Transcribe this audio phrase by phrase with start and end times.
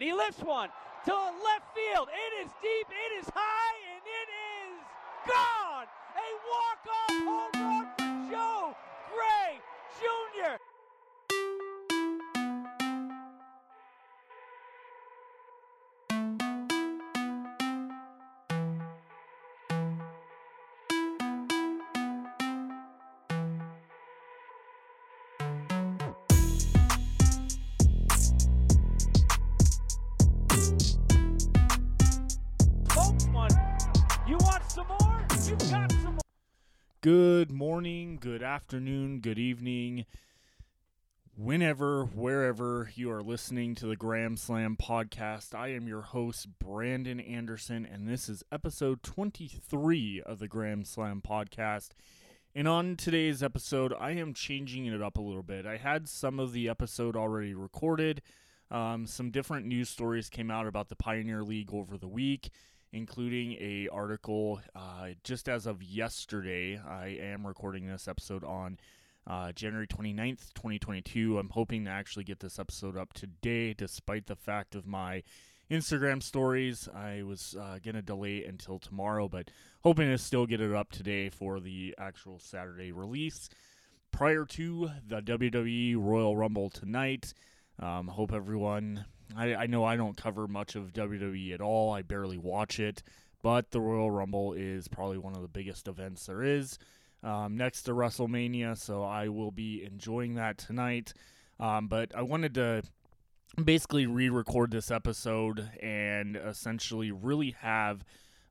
[0.00, 0.68] and he lifts one
[1.04, 2.08] to left field.
[2.08, 4.80] It is deep, it is high, and it is
[5.28, 5.86] gone.
[6.16, 8.76] A walk-off home run for Joe
[9.12, 9.60] Gray
[10.00, 10.59] Jr.
[37.02, 40.04] Good morning, good afternoon, good evening,
[41.34, 45.54] whenever, wherever you are listening to the Graham Slam podcast.
[45.54, 51.22] I am your host, Brandon Anderson, and this is episode 23 of the Graham Slam
[51.26, 51.92] podcast.
[52.54, 55.64] And on today's episode, I am changing it up a little bit.
[55.64, 58.20] I had some of the episode already recorded.
[58.70, 62.50] Um, some different news stories came out about the Pioneer League over the week
[62.92, 66.78] including a article uh, just as of yesterday.
[66.78, 68.78] I am recording this episode on
[69.26, 71.38] uh, January 29th, 2022.
[71.38, 75.22] I'm hoping to actually get this episode up today, despite the fact of my
[75.70, 76.88] Instagram stories.
[76.92, 79.50] I was uh, going to delay until tomorrow, but
[79.84, 83.48] hoping to still get it up today for the actual Saturday release.
[84.10, 87.32] Prior to the WWE Royal Rumble tonight,
[87.78, 89.04] um, hope everyone.
[89.36, 91.92] I, I know I don't cover much of WWE at all.
[91.92, 93.02] I barely watch it,
[93.42, 96.78] but the Royal Rumble is probably one of the biggest events there is
[97.22, 101.12] um, next to WrestleMania, so I will be enjoying that tonight.
[101.58, 102.82] Um, but I wanted to
[103.62, 108.04] basically re-record this episode and essentially really have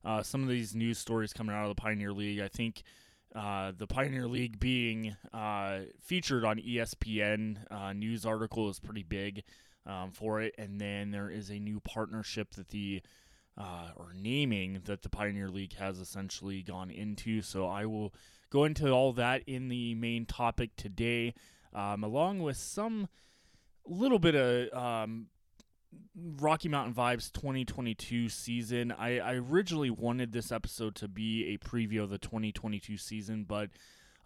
[0.04, 2.40] uh, some of these news stories coming out of the Pioneer League.
[2.40, 2.82] I think
[3.34, 9.42] uh, the Pioneer League being uh, featured on ESPN uh, news article is pretty big
[9.86, 13.02] um, for it, and then there is a new partnership that the
[13.58, 17.42] uh, or naming that the Pioneer League has essentially gone into.
[17.42, 18.14] So I will
[18.48, 21.34] go into all that in the main topic today,
[21.74, 23.08] um, along with some
[23.86, 25.26] little bit of um,
[26.38, 28.92] Rocky Mountain Vibes 2022 season.
[28.92, 33.70] I, I originally wanted this episode to be a preview of the 2022 season, but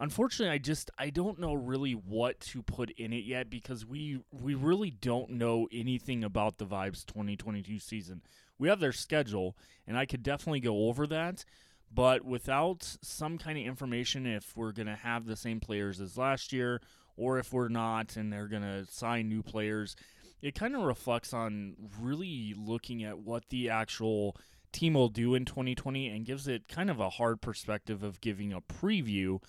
[0.00, 4.20] unfortunately, I just I don't know really what to put in it yet because we
[4.30, 8.22] we really don't know anything about the Vibes 2022 season.
[8.58, 9.56] We have their schedule,
[9.86, 11.44] and I could definitely go over that.
[11.92, 16.18] But without some kind of information, if we're going to have the same players as
[16.18, 16.80] last year,
[17.16, 19.94] or if we're not, and they're going to sign new players,
[20.42, 24.36] it kind of reflects on really looking at what the actual
[24.72, 28.52] team will do in 2020 and gives it kind of a hard perspective of giving
[28.52, 29.40] a preview.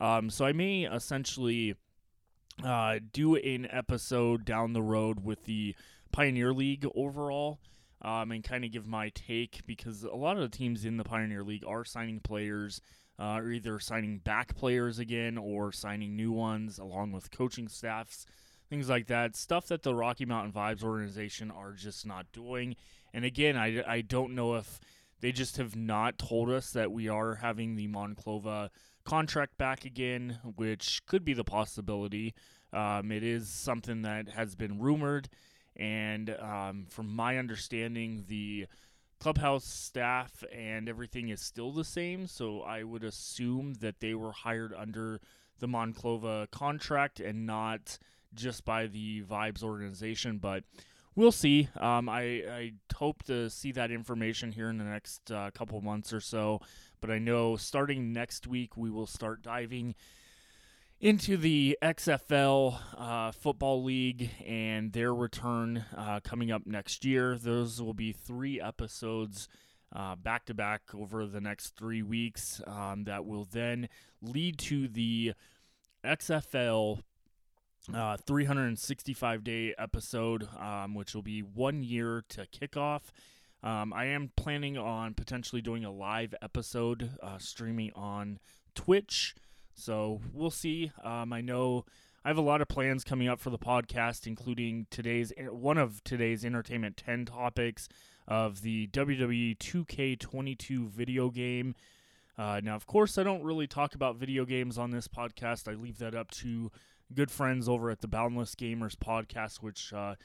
[0.00, 1.76] Um, so I may essentially
[2.62, 5.74] uh, do an episode down the road with the
[6.12, 7.58] Pioneer League overall.
[8.02, 11.04] Um, and kind of give my take because a lot of the teams in the
[11.04, 12.82] Pioneer League are signing players,
[13.18, 18.26] uh, are either signing back players again or signing new ones along with coaching staffs,
[18.68, 19.34] things like that.
[19.36, 22.76] Stuff that the Rocky Mountain Vibes organization are just not doing.
[23.14, 24.80] And again, I, I don't know if
[25.20, 28.68] they just have not told us that we are having the Monclova
[29.04, 32.34] contract back again, which could be the possibility.
[32.72, 35.28] Um, it is something that has been rumored.
[35.76, 38.66] And um, from my understanding, the
[39.20, 42.26] clubhouse staff and everything is still the same.
[42.26, 45.20] So I would assume that they were hired under
[45.58, 47.98] the Monclova contract and not
[48.34, 50.38] just by the Vibes organization.
[50.38, 50.64] But
[51.14, 51.68] we'll see.
[51.78, 56.12] Um, I, I hope to see that information here in the next uh, couple months
[56.12, 56.60] or so.
[57.04, 59.94] But I know starting next week, we will start diving
[61.02, 67.36] into the XFL uh, Football League and their return uh, coming up next year.
[67.36, 69.48] Those will be three episodes
[70.22, 73.90] back to back over the next three weeks um, that will then
[74.22, 75.34] lead to the
[76.06, 77.00] XFL
[77.94, 83.02] uh, 365 day episode, um, which will be one year to kickoff.
[83.64, 88.38] Um, I am planning on potentially doing a live episode uh, streaming on
[88.74, 89.34] Twitch.
[89.74, 90.92] So we'll see.
[91.02, 91.86] Um, I know
[92.26, 96.04] I have a lot of plans coming up for the podcast, including today's one of
[96.04, 97.88] today's Entertainment 10 topics
[98.28, 101.74] of the WWE 2K22 video game.
[102.36, 105.72] Uh, now, of course, I don't really talk about video games on this podcast.
[105.72, 106.70] I leave that up to
[107.14, 110.16] good friends over at the Boundless Gamers podcast, which uh,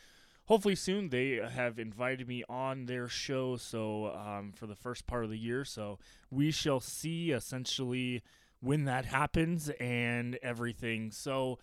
[0.50, 3.56] hopefully soon they have invited me on their show.
[3.56, 6.00] So um, for the first part of the year, so
[6.30, 8.22] we shall see essentially
[8.60, 11.12] when that happens and everything.
[11.12, 11.60] So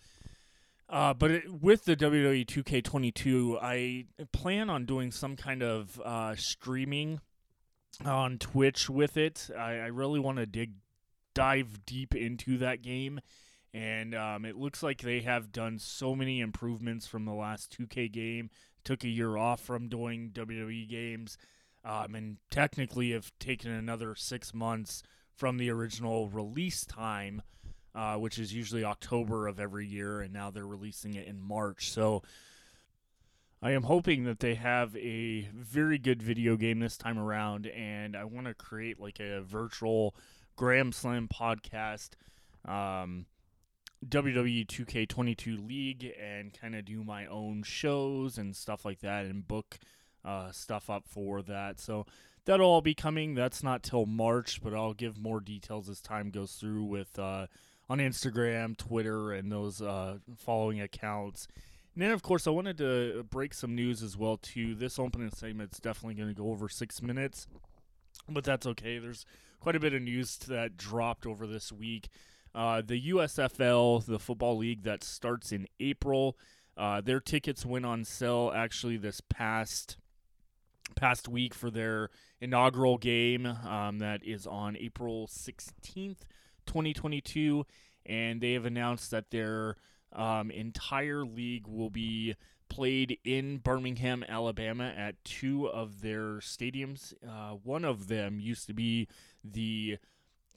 [0.89, 6.35] Uh, but it, with the WWE 2K22, I plan on doing some kind of uh,
[6.35, 7.19] streaming
[8.05, 9.49] on Twitch with it.
[9.57, 10.71] I, I really want to dig
[11.33, 13.19] dive deep into that game,
[13.73, 18.09] and um, it looks like they have done so many improvements from the last 2K
[18.11, 18.49] game.
[18.87, 21.37] Took a year off from doing WWE games,
[21.83, 25.03] um, and technically have taken another six months
[25.35, 27.41] from the original release time
[27.97, 31.89] uh, which is usually October of every year, and now they're releasing it in March.
[31.89, 32.21] So
[33.59, 38.15] I am hoping that they have a very good video game this time around, and
[38.15, 40.15] I want to create like a virtual
[40.55, 42.09] Graham Slam podcast.
[42.65, 43.25] Um,
[44.09, 49.47] WWE 2K22 League and kind of do my own shows and stuff like that and
[49.47, 49.77] book
[50.23, 51.79] uh, stuff up for that.
[51.79, 52.05] So
[52.45, 53.35] that'll all be coming.
[53.35, 57.47] That's not till March, but I'll give more details as time goes through with uh,
[57.89, 61.47] on Instagram, Twitter, and those uh, following accounts.
[61.93, 64.75] And then, of course, I wanted to break some news as well too.
[64.75, 67.47] This opening segment, segment's definitely going to go over six minutes,
[68.29, 68.99] but that's okay.
[68.99, 69.25] There's
[69.59, 72.09] quite a bit of news that dropped over this week.
[72.57, 76.35] Uh, the USFL, the football league that starts in April,
[76.75, 79.97] uh, their tickets went on sale actually this past
[80.95, 82.09] past week for their
[82.41, 86.21] inaugural game um, that is on April 16th.
[86.65, 87.63] 2022,
[88.07, 89.75] and they have announced that their
[90.13, 92.35] um, entire league will be
[92.69, 97.13] played in Birmingham, Alabama, at two of their stadiums.
[97.23, 99.07] Uh, one of them used to be
[99.43, 99.97] the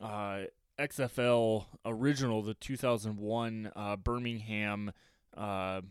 [0.00, 0.40] uh,
[0.80, 4.92] XFL original, the 2001 uh, Birmingham
[5.36, 5.82] uh,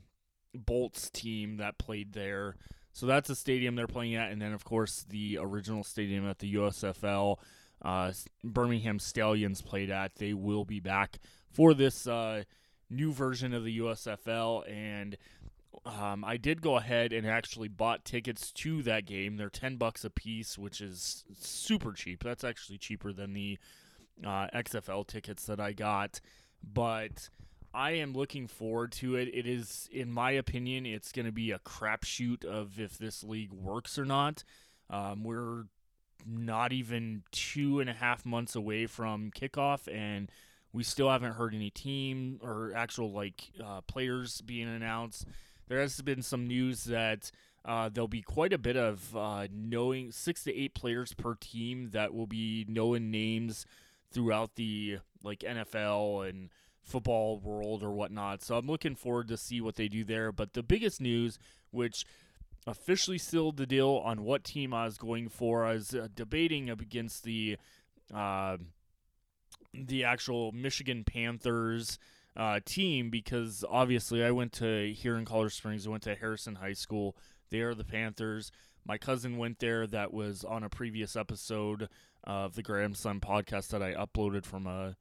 [0.53, 2.55] Bolts team that played there.
[2.91, 6.39] So that's a stadium they're playing at, and then of course the original stadium at
[6.39, 7.37] the USFL
[7.81, 8.11] uh,
[8.43, 10.15] Birmingham Stallions played at.
[10.15, 11.19] They will be back
[11.51, 12.43] for this uh,
[12.89, 15.17] new version of the USFL, and
[15.85, 19.37] um, I did go ahead and actually bought tickets to that game.
[19.37, 22.23] They're ten bucks a piece, which is super cheap.
[22.23, 23.57] That's actually cheaper than the
[24.25, 26.19] uh, XFL tickets that I got,
[26.63, 27.29] but.
[27.71, 29.29] I am looking forward to it.
[29.31, 33.53] It is, in my opinion, it's going to be a crapshoot of if this league
[33.53, 34.43] works or not.
[34.89, 35.65] Um, we're
[36.25, 40.31] not even two and a half months away from kickoff, and
[40.73, 45.25] we still haven't heard any team or actual like uh, players being announced.
[45.67, 47.31] There has been some news that
[47.65, 51.89] uh, there'll be quite a bit of uh, knowing six to eight players per team
[51.91, 53.65] that will be knowing names
[54.11, 56.49] throughout the like NFL and
[56.83, 58.41] football world or whatnot.
[58.41, 60.31] So I'm looking forward to see what they do there.
[60.31, 61.37] But the biggest news,
[61.71, 62.05] which
[62.67, 65.65] officially sealed the deal on what team I was going for.
[65.65, 67.57] I was uh, debating against the
[68.13, 68.57] uh,
[69.73, 71.99] the actual Michigan Panthers
[72.35, 75.85] uh, team because obviously I went to here in Colorado Springs.
[75.85, 77.15] I went to Harrison High School.
[77.49, 78.51] They are the Panthers.
[78.85, 79.85] My cousin went there.
[79.85, 81.89] That was on a previous episode
[82.29, 84.95] of the Slam podcast that I uploaded from a,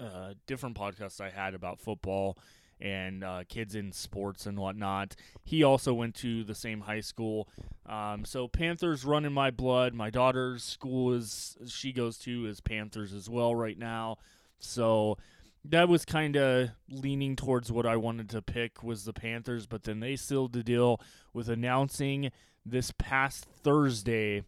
[0.00, 2.36] a different podcast I had about football
[2.80, 5.14] and uh, kids in sports and whatnot.
[5.44, 7.48] He also went to the same high school.
[7.86, 9.94] Um, so Panthers run in my blood.
[9.94, 14.16] My daughter's school is she goes to is Panthers as well right now.
[14.58, 15.16] So
[15.64, 19.84] that was kind of leaning towards what I wanted to pick was the Panthers, but
[19.84, 21.00] then they sealed the deal
[21.32, 22.32] with announcing
[22.66, 24.42] this past Thursday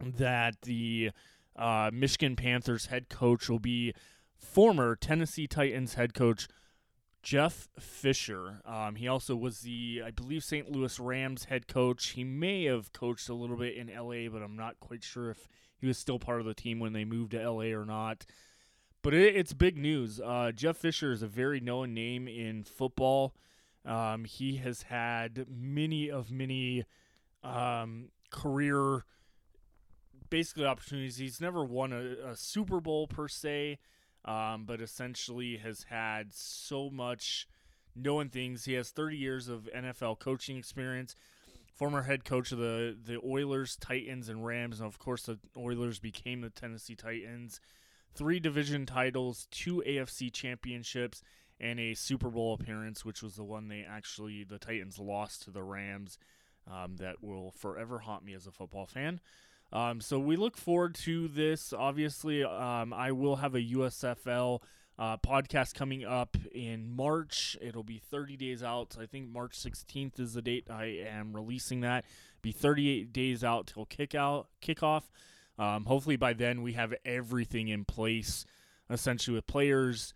[0.00, 1.10] that the
[1.56, 3.94] uh, Michigan Panthers head coach will be
[4.36, 6.48] former Tennessee Titans head coach
[7.22, 8.60] Jeff Fisher.
[8.66, 10.70] Um, he also was the, I believe, St.
[10.70, 12.10] Louis Rams head coach.
[12.10, 15.48] He may have coached a little bit in LA, but I'm not quite sure if
[15.78, 18.26] he was still part of the team when they moved to LA or not.
[19.02, 20.20] But it, it's big news.
[20.20, 23.34] Uh, Jeff Fisher is a very known name in football.
[23.86, 26.84] Um, he has had many of many
[27.42, 29.04] um, career
[30.34, 31.16] basically opportunities.
[31.16, 33.78] He's never won a, a Super Bowl per se
[34.24, 37.46] um, but essentially has had so much
[37.94, 38.64] knowing things.
[38.64, 41.14] He has 30 years of NFL coaching experience.
[41.72, 46.00] Former head coach of the the Oilers, Titans, and Rams, and of course the Oilers
[46.00, 47.60] became the Tennessee Titans.
[48.14, 51.22] Three division titles, two AFC championships,
[51.60, 55.50] and a Super Bowl appearance, which was the one they actually the Titans lost to
[55.50, 56.18] the Rams.
[56.66, 59.20] Um, that will forever haunt me as a football fan.
[59.74, 61.72] Um, so we look forward to this.
[61.72, 64.62] Obviously, um, I will have a USFL
[64.98, 67.56] uh, podcast coming up in March.
[67.60, 68.96] It'll be 30 days out.
[69.00, 72.04] I think March 16th is the date I am releasing that.
[72.40, 75.02] Be 38 days out till kick out kickoff.
[75.58, 78.44] Um, hopefully by then we have everything in place,
[78.88, 80.14] essentially with players,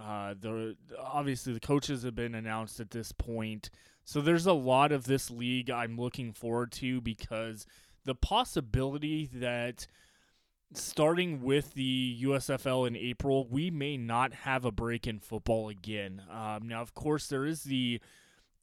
[0.00, 3.70] Uh, the obviously the coaches have been announced at this point,
[4.04, 7.64] so there's a lot of this league I'm looking forward to because
[8.04, 9.86] the possibility that
[10.72, 16.22] starting with the USFL in April, we may not have a break in football again.
[16.30, 18.00] Um, now, of course, there is the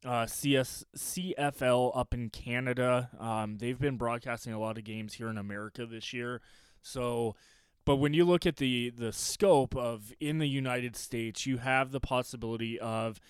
[0.04, 3.10] uh, CS CFL up in Canada.
[3.18, 6.40] Um, they've been broadcasting a lot of games here in America this year.
[6.82, 7.36] So,
[7.84, 11.92] but when you look at the the scope of in the United States, you have
[11.92, 13.20] the possibility of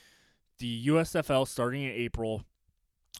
[0.59, 2.45] the USFL starting in April.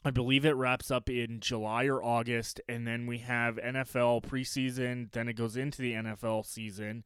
[0.05, 5.11] I believe it wraps up in July or August, and then we have NFL preseason.
[5.11, 7.03] Then it goes into the NFL season.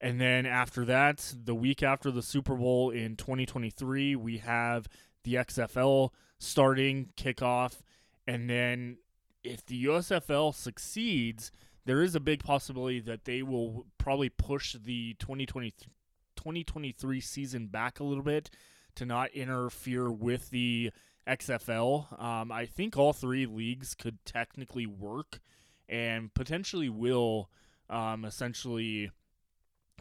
[0.00, 4.88] And then after that, the week after the Super Bowl in 2023, we have
[5.22, 7.82] the XFL starting kickoff.
[8.26, 8.98] And then
[9.42, 11.52] if the USFL succeeds,
[11.84, 15.72] there is a big possibility that they will probably push the 2020,
[16.36, 18.50] 2023 season back a little bit
[18.96, 20.90] to not interfere with the
[21.26, 22.20] XFL.
[22.20, 25.40] Um, I think all three leagues could technically work
[25.88, 27.50] and potentially will
[27.88, 29.10] um, essentially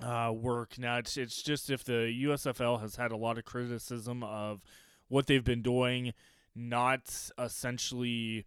[0.01, 0.77] uh, work.
[0.77, 4.63] Now, it's, it's just if the USFL has had a lot of criticism of
[5.07, 6.13] what they've been doing,
[6.55, 8.45] not essentially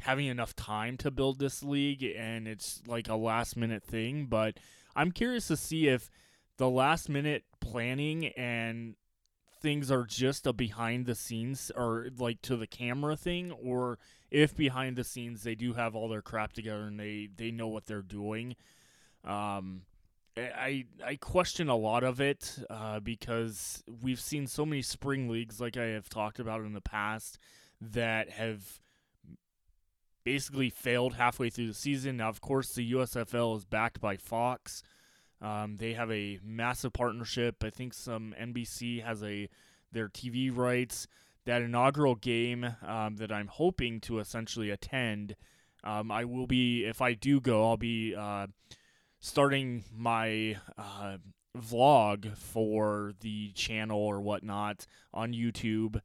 [0.00, 4.26] having enough time to build this league, and it's like a last minute thing.
[4.26, 4.58] But
[4.94, 6.10] I'm curious to see if
[6.56, 8.94] the last minute planning and
[9.60, 13.98] things are just a behind the scenes or like to the camera thing or
[14.30, 17.68] if behind the scenes they do have all their crap together and they they know
[17.68, 18.54] what they're doing
[19.24, 19.82] um
[20.38, 25.60] I I question a lot of it uh, because we've seen so many spring leagues,
[25.60, 27.38] like I have talked about in the past,
[27.80, 28.80] that have
[30.24, 32.18] basically failed halfway through the season.
[32.18, 34.82] Now, of course, the USFL is backed by Fox,
[35.40, 37.62] um, they have a massive partnership.
[37.62, 39.48] I think some NBC has a
[39.92, 41.06] their TV rights.
[41.44, 45.34] That inaugural game um, that I'm hoping to essentially attend,
[45.82, 48.48] um, I will be if I do go, I'll be uh,
[49.20, 51.16] starting my uh,
[51.56, 56.00] vlog for the channel or whatnot on YouTube,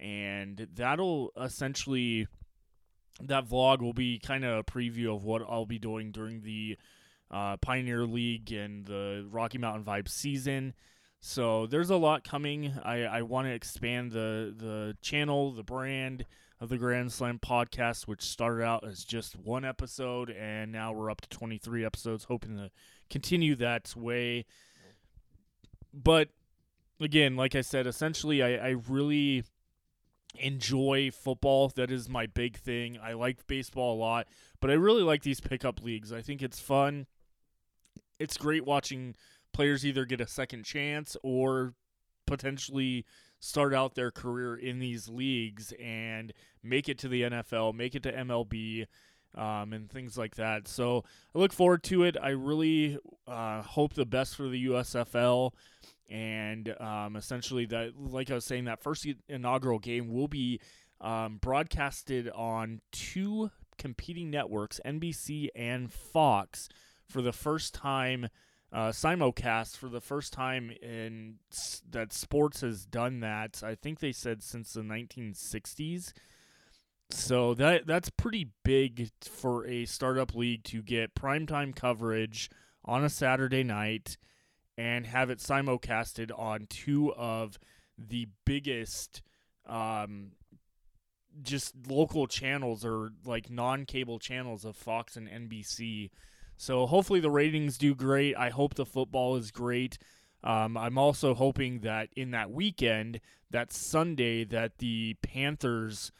[0.00, 2.26] and that'll essentially
[3.20, 6.76] that vlog will be kind of a preview of what I'll be doing during the
[7.30, 10.74] uh, Pioneer League and the Rocky Mountain Vibe season.
[11.20, 12.72] So there's a lot coming.
[12.84, 16.24] I, I want to expand the the channel, the brand
[16.60, 21.10] of the Grand Slam podcast, which started out as just one episode, and now we're
[21.10, 22.70] up to 23 episodes, hoping to
[23.10, 24.46] continue that way.
[25.92, 26.28] But
[27.00, 29.44] again, like I said, essentially, I, I really
[30.38, 31.68] enjoy football.
[31.74, 32.98] That is my big thing.
[33.02, 34.26] I like baseball a lot,
[34.60, 36.12] but I really like these pickup leagues.
[36.12, 37.06] I think it's fun
[38.18, 39.14] it's great watching
[39.52, 41.74] players either get a second chance or
[42.26, 43.04] potentially
[43.38, 46.32] start out their career in these leagues and
[46.62, 48.86] make it to the NFL, make it to MLB,
[49.34, 50.66] um, and things like that.
[50.66, 51.04] So
[51.34, 52.16] I look forward to it.
[52.20, 55.52] I really uh, hope the best for the USFL.
[56.08, 60.60] And um, essentially, that, like I was saying, that first inaugural game will be
[61.00, 66.68] um, broadcasted on two competing networks, NBC and Fox
[67.08, 68.28] for the first time,
[68.72, 71.36] uh, simulcast for the first time in
[71.90, 73.62] that sports has done that.
[73.64, 76.12] I think they said since the 1960s.
[77.10, 82.50] So that that's pretty big for a startup league to get primetime coverage
[82.84, 84.16] on a Saturday night
[84.76, 87.58] and have it simulcasted on two of
[87.96, 89.22] the biggest
[89.66, 90.32] um,
[91.42, 96.10] just local channels or like non-cable channels of Fox and NBC.
[96.56, 98.36] So hopefully the ratings do great.
[98.36, 99.98] I hope the football is great.
[100.42, 103.20] Um, I'm also hoping that in that weekend,
[103.50, 106.12] that Sunday, that the Panthers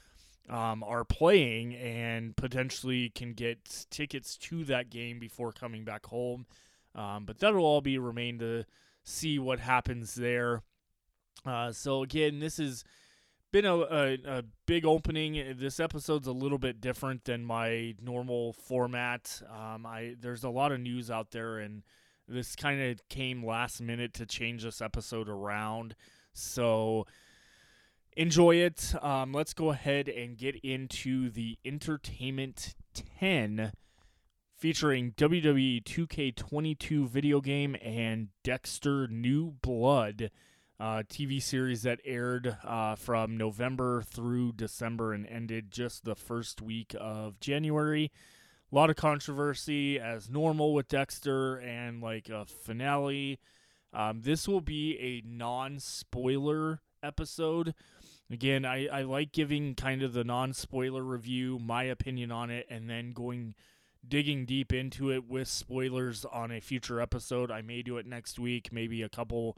[0.48, 6.46] um, are playing and potentially can get tickets to that game before coming back home.
[6.94, 8.64] Um, but that'll all be remain to
[9.04, 10.62] see what happens there.
[11.44, 12.84] Uh, so again, this is
[13.56, 15.56] been a, a, a, big opening.
[15.58, 19.40] This episode's a little bit different than my normal format.
[19.50, 21.82] Um, I there's a lot of news out there, and
[22.28, 25.94] this kind of came last minute to change this episode around.
[26.34, 27.06] So
[28.14, 28.94] enjoy it.
[29.02, 32.74] Um, let's go ahead and get into the Entertainment
[33.18, 33.72] 10
[34.54, 40.30] featuring WWE 2K22 video game and Dexter New Blood
[40.78, 46.60] uh, TV series that aired uh, from November through December and ended just the first
[46.60, 48.10] week of January.
[48.70, 53.38] A lot of controversy, as normal with Dexter, and like a finale.
[53.92, 57.74] Um, this will be a non spoiler episode.
[58.30, 62.66] Again, I, I like giving kind of the non spoiler review, my opinion on it,
[62.68, 63.54] and then going
[64.06, 67.50] digging deep into it with spoilers on a future episode.
[67.50, 69.56] I may do it next week, maybe a couple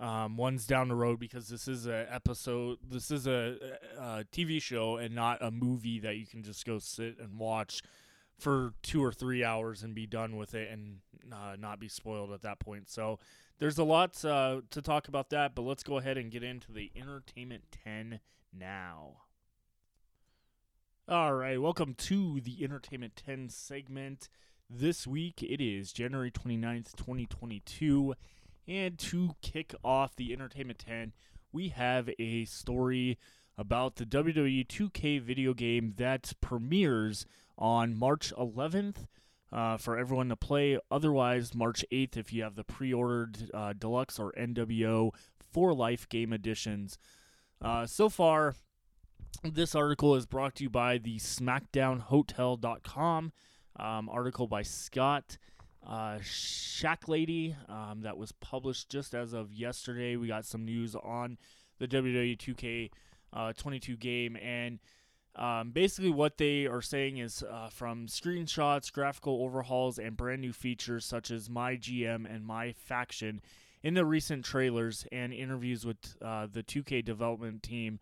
[0.00, 2.78] um, ones down the road because this is a episode.
[2.88, 3.56] This is a,
[3.98, 7.82] a, TV show and not a movie that you can just go sit and watch
[8.38, 10.98] for two or three hours and be done with it and
[11.32, 12.88] uh, not be spoiled at that point.
[12.88, 13.18] So
[13.58, 16.70] there's a lot uh, to talk about that, but let's go ahead and get into
[16.70, 18.20] the entertainment 10
[18.56, 19.16] now.
[21.08, 24.28] All right, welcome to the Entertainment 10 segment.
[24.70, 28.14] This week it is January 29th, 2022.
[28.68, 31.14] And to kick off the Entertainment 10,
[31.52, 33.18] we have a story
[33.56, 37.24] about the WWE 2K video game that premieres
[37.56, 39.06] on March 11th
[39.50, 40.78] uh, for everyone to play.
[40.90, 46.06] Otherwise, March 8th if you have the pre ordered uh, Deluxe or NWO for Life
[46.10, 46.98] game editions.
[47.62, 48.54] Uh, so far,
[49.42, 53.32] this article is brought to you by the SmackDownHotel.com
[53.76, 55.38] um, article by Scott
[55.86, 60.16] uh, Shack Lady um, that was published just as of yesterday.
[60.16, 61.38] We got some news on
[61.78, 62.90] the WWE 2K
[63.32, 64.78] uh, 22 game, and
[65.36, 70.52] um, basically what they are saying is uh, from screenshots, graphical overhauls, and brand new
[70.52, 73.40] features such as My GM and My Faction
[73.82, 78.00] in the recent trailers and interviews with uh, the 2K development team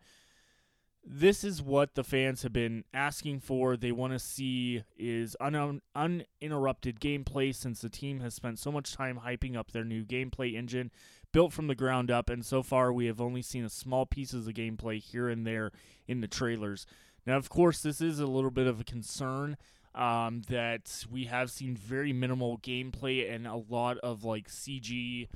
[1.09, 3.77] this is what the fans have been asking for.
[3.77, 8.93] They want to see is un- uninterrupted gameplay since the team has spent so much
[8.93, 10.91] time hyping up their new gameplay engine
[11.31, 14.47] built from the ground up and so far we have only seen a small pieces
[14.47, 15.71] of gameplay here and there
[16.07, 16.85] in the trailers.
[17.25, 19.55] Now of course this is a little bit of a concern
[19.95, 25.27] um, that we have seen very minimal gameplay and a lot of like CG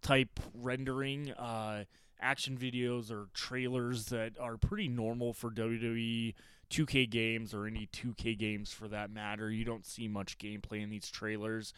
[0.00, 1.84] type rendering uh,
[2.20, 6.34] action videos or trailers that are pretty normal for WWE
[6.70, 9.50] 2K games or any 2K games for that matter.
[9.50, 11.72] You don't see much gameplay in these trailers.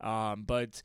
[0.00, 0.82] Um, but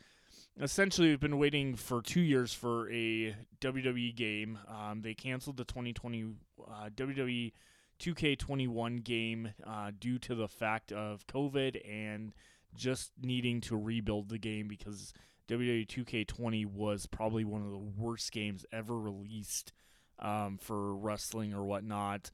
[0.61, 4.59] essentially, we've been waiting for two years for a WWE game.
[4.67, 6.35] Um, they canceled the 2020
[6.67, 7.51] uh, WWE
[7.99, 12.33] 2K21 game uh, due to the fact of COVID and
[12.75, 15.13] just needing to rebuild the game because
[15.49, 19.73] WWE 2K20 was probably one of the worst games ever released
[20.19, 22.29] um, for wrestling or whatnot.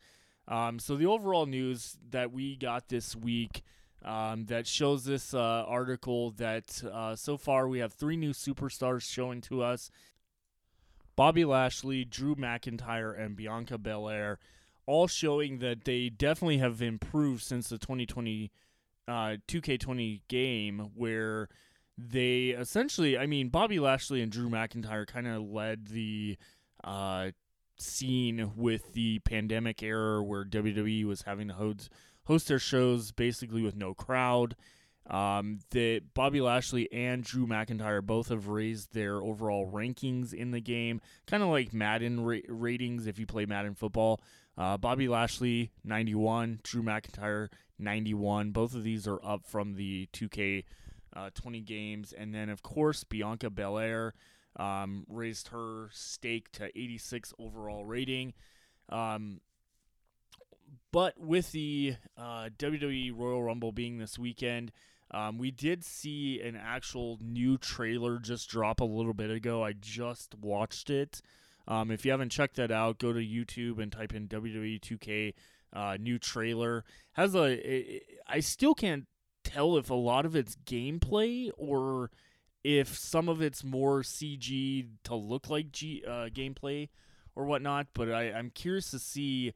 [0.48, 3.64] Um, so the overall news that we got this week
[4.04, 9.02] um, that shows this uh, article that uh, so far we have three new superstars
[9.02, 9.90] showing to us:
[11.16, 14.38] Bobby Lashley, Drew McIntyre, and Bianca Belair,
[14.86, 18.52] all showing that they definitely have improved since the 2020
[19.08, 21.50] uh, 2K20 game, where
[21.98, 26.38] they essentially, I mean, Bobby Lashley and Drew McIntyre kind of led the
[26.84, 27.32] uh,
[27.78, 31.90] scene with the pandemic era where WWE was having to host,
[32.26, 34.56] host their shows basically with no crowd.
[35.08, 40.60] Um, that Bobby Lashley and Drew McIntyre both have raised their overall rankings in the
[40.60, 44.20] game, kind of like Madden ra- ratings if you play Madden football.
[44.58, 48.50] Uh, Bobby Lashley 91, Drew McIntyre 91.
[48.50, 50.64] Both of these are up from the 2K
[51.16, 52.14] uh, 20 games.
[52.14, 54.14] And then, of course, Bianca Belair
[54.58, 58.34] um, raised her stake to 86 overall rating.
[58.90, 59.42] Um,
[60.92, 64.72] but with the uh, WWE Royal Rumble being this weekend,
[65.12, 69.64] um, we did see an actual new trailer just drop a little bit ago.
[69.64, 71.22] I just watched it.
[71.68, 75.34] Um, if you haven't checked that out, go to YouTube and type in WWE 2K
[75.74, 76.84] uh, new trailer.
[77.14, 79.06] Has a it, I still can't
[79.56, 82.12] tell if a lot of it's gameplay or
[82.64, 86.90] if some of it's more CG to look like G, uh, gameplay
[87.36, 87.88] or whatnot.
[87.94, 89.54] But I, I'm curious to see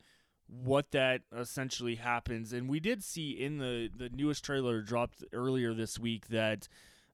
[0.47, 2.53] what that essentially happens.
[2.53, 6.67] And we did see in the the newest trailer dropped earlier this week that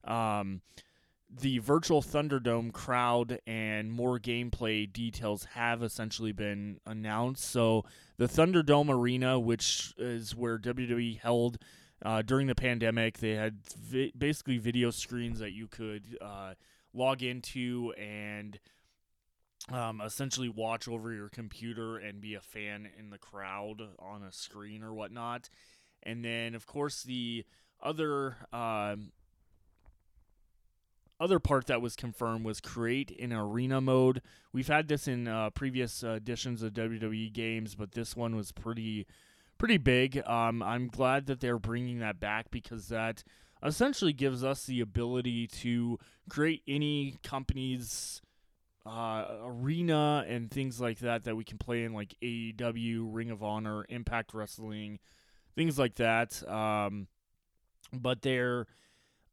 [0.04, 0.60] um,
[1.28, 7.44] the virtual Thunderdome crowd and more gameplay details have essentially been announced.
[7.44, 7.84] So
[8.16, 11.58] the Thunderdome arena, which is where WWE held
[12.04, 16.54] uh, during the pandemic, they had vi- basically video screens that you could uh,
[16.92, 18.58] log into and
[19.72, 24.32] um, essentially watch over your computer and be a fan in the crowd on a
[24.32, 25.48] screen or whatnot.
[26.02, 27.44] And then, of course, the
[27.82, 29.12] other um,
[31.18, 34.20] other part that was confirmed was create an arena mode.
[34.52, 39.06] We've had this in uh, previous editions of WWE games, but this one was pretty
[39.58, 40.22] pretty big.
[40.26, 43.22] Um, I'm glad that they're bringing that back because that
[43.62, 48.20] essentially gives us the ability to create any company's
[48.86, 53.42] uh, arena and things like that that we can play in, like AEW, Ring of
[53.42, 55.00] Honor, Impact Wrestling,
[55.54, 56.46] things like that.
[56.48, 57.08] Um,
[57.92, 58.66] but they're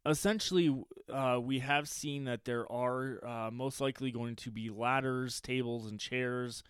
[0.05, 0.75] essentially,
[1.11, 5.85] uh, we have seen that there are uh, most likely going to be ladders, tables,
[5.85, 6.63] and chairs,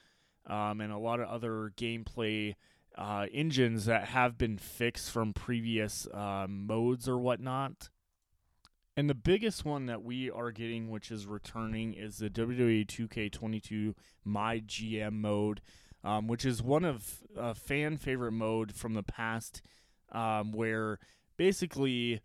[0.48, 2.56] um, and a lot of other gameplay.
[2.96, 7.90] Uh, engines that have been fixed from previous uh, modes or whatnot.
[8.96, 13.96] And the biggest one that we are getting, which is returning, is the WWE 2K22
[14.24, 15.62] My GM mode,
[16.04, 19.64] um, which is one of a fan favorite mode from the past,
[20.12, 21.00] um, where
[21.38, 22.22] basically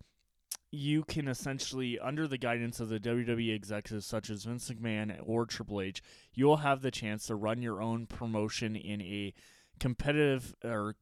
[0.71, 5.47] you can essentially, under the guidance of the WWE executives such as Vince McMahon or
[5.47, 6.03] Triple H,
[6.35, 9.33] you'll have the chance to run your own promotion in a
[9.79, 10.95] competitive or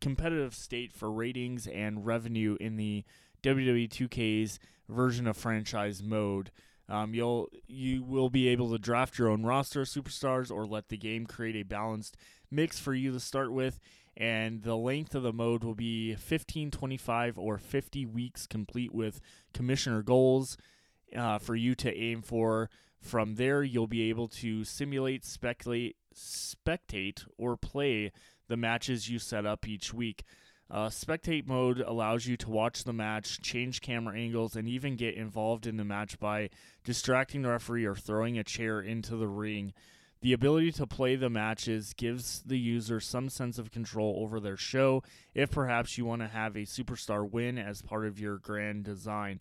[0.00, 3.04] competitive state for ratings and revenue in the
[3.42, 6.50] WWE 2K's version of franchise mode.
[6.88, 10.88] Um, you'll you will be able to draft your own roster of superstars or let
[10.88, 12.16] the game create a balanced
[12.50, 13.78] mix for you to start with.
[14.16, 19.20] And the length of the mode will be 15, 25, or 50 weeks, complete with
[19.54, 20.58] commissioner goals
[21.16, 22.68] uh, for you to aim for.
[23.00, 28.12] From there, you'll be able to simulate, speculate, spectate, or play
[28.48, 30.24] the matches you set up each week.
[30.70, 35.14] Uh, spectate mode allows you to watch the match, change camera angles, and even get
[35.14, 36.48] involved in the match by
[36.84, 39.72] distracting the referee or throwing a chair into the ring.
[40.22, 44.58] The ability to play the matches gives the user some sense of control over their
[44.58, 45.02] show
[45.34, 49.40] if perhaps you want to have a superstar win as part of your grand design.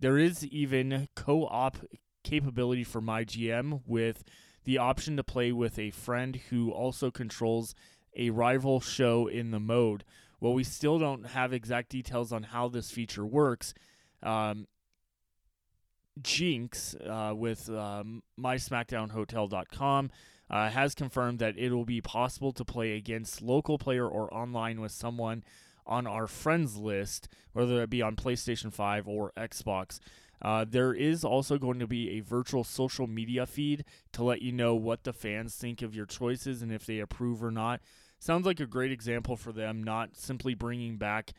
[0.00, 1.78] There is even co op
[2.22, 4.24] capability for MyGM with
[4.64, 7.74] the option to play with a friend who also controls
[8.16, 10.04] a rival show in the mode.
[10.40, 13.74] Well, we still don't have exact details on how this feature works,
[14.22, 14.66] um,
[16.22, 20.10] Jinx uh, with um, MySmackDownHotel.com
[20.50, 24.80] uh, has confirmed that it will be possible to play against local player or online
[24.80, 25.44] with someone
[25.86, 30.00] on our friends list, whether it be on PlayStation 5 or Xbox.
[30.42, 34.52] Uh, there is also going to be a virtual social media feed to let you
[34.52, 37.80] know what the fans think of your choices and if they approve or not.
[38.18, 41.32] Sounds like a great example for them, not simply bringing back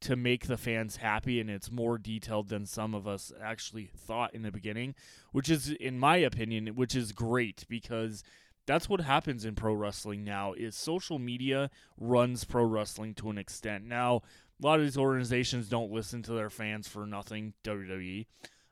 [0.00, 4.34] to make the fans happy, and it's more detailed than some of us actually thought
[4.34, 4.94] in the beginning,
[5.32, 8.22] which is, in my opinion, which is great because
[8.66, 13.38] that's what happens in pro wrestling now is social media runs pro wrestling to an
[13.38, 14.20] extent now
[14.60, 18.26] a lot of these organizations don't listen to their fans for nothing wwe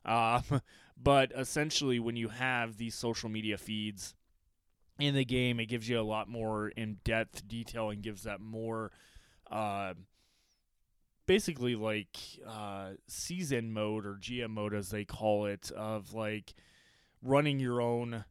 [0.05, 0.43] um,
[1.03, 4.15] but essentially when you have these social media feeds
[4.99, 8.91] in the game it gives you a lot more in-depth detail and gives that more
[9.51, 9.95] uh,
[11.27, 16.55] basically like uh, season mode or gm mode as they call it of like
[17.23, 18.25] running your own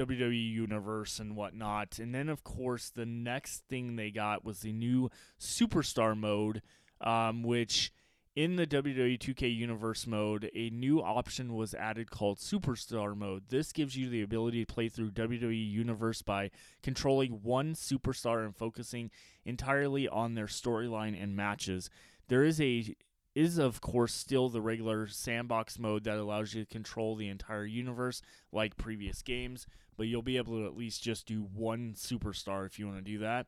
[0.00, 1.98] WWE Universe and whatnot.
[1.98, 6.62] And then, of course, the next thing they got was the new Superstar mode,
[7.00, 7.92] um, which
[8.36, 13.44] in the WWE 2K Universe mode, a new option was added called Superstar mode.
[13.48, 16.50] This gives you the ability to play through WWE Universe by
[16.82, 19.10] controlling one superstar and focusing
[19.44, 21.90] entirely on their storyline and matches.
[22.28, 22.94] There is a
[23.34, 27.64] is of course still the regular sandbox mode that allows you to control the entire
[27.64, 32.66] universe like previous games, but you'll be able to at least just do one superstar
[32.66, 33.46] if you want to do that.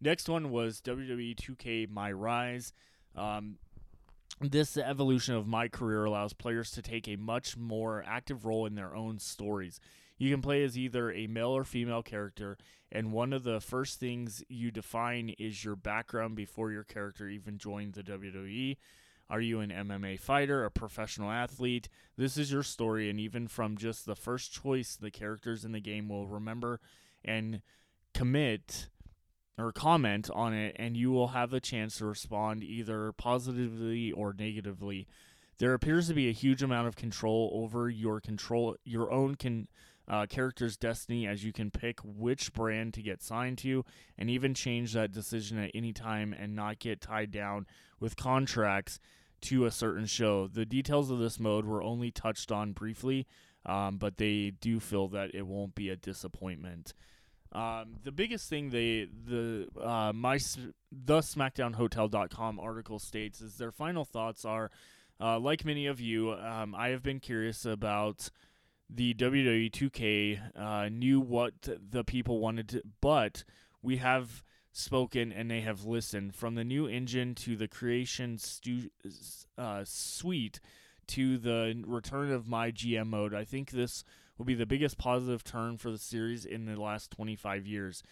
[0.00, 2.72] Next one was WWE 2K My Rise.
[3.16, 3.56] Um,
[4.40, 8.76] this evolution of my career allows players to take a much more active role in
[8.76, 9.80] their own stories.
[10.16, 12.56] You can play as either a male or female character,
[12.92, 17.58] and one of the first things you define is your background before your character even
[17.58, 18.76] joined the WWE.
[19.30, 21.88] Are you an MMA fighter, a professional athlete?
[22.16, 25.80] This is your story, and even from just the first choice, the characters in the
[25.80, 26.80] game will remember
[27.24, 27.60] and
[28.14, 28.88] commit
[29.58, 34.32] or comment on it, and you will have the chance to respond either positively or
[34.32, 35.06] negatively.
[35.58, 39.66] There appears to be a huge amount of control over your control your own can
[40.06, 43.84] uh, character's destiny as you can pick which brand to get signed to
[44.16, 47.66] and even change that decision at any time and not get tied down
[48.00, 48.98] with contracts
[49.40, 50.46] to a certain show.
[50.46, 53.26] The details of this mode were only touched on briefly,
[53.66, 56.94] um, but they do feel that it won't be a disappointment.
[57.52, 60.38] Um, the biggest thing they the uh, my
[60.92, 64.70] the SmackDownHotel.com article states is their final thoughts are,
[65.20, 68.30] uh, like many of you, um, I have been curious about
[68.90, 70.56] the WWE 2K.
[70.56, 73.44] Uh, knew what the people wanted, to, but
[73.82, 78.90] we have spoken and they have listened from the new engine to the creation stu-
[79.56, 80.60] uh, suite
[81.06, 83.34] to the return of my GM mode.
[83.34, 84.04] I think this
[84.38, 88.02] will be the biggest positive turn for the series in the last 25 years.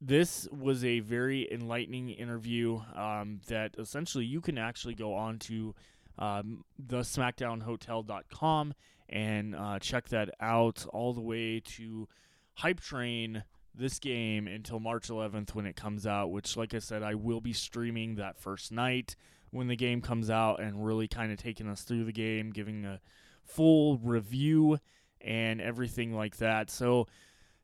[0.00, 5.74] This was a very enlightening interview um, that essentially you can actually go on to
[6.18, 8.74] um, the SmackDownHotel.com
[9.08, 12.08] and uh, check that out all the way to
[12.54, 17.02] Hype Train this game until March 11th when it comes out, which, like I said,
[17.02, 19.16] I will be streaming that first night
[19.50, 22.84] when the game comes out and really kind of taking us through the game, giving
[22.84, 23.00] a
[23.44, 24.78] full review
[25.20, 26.70] and everything like that.
[26.70, 27.06] So,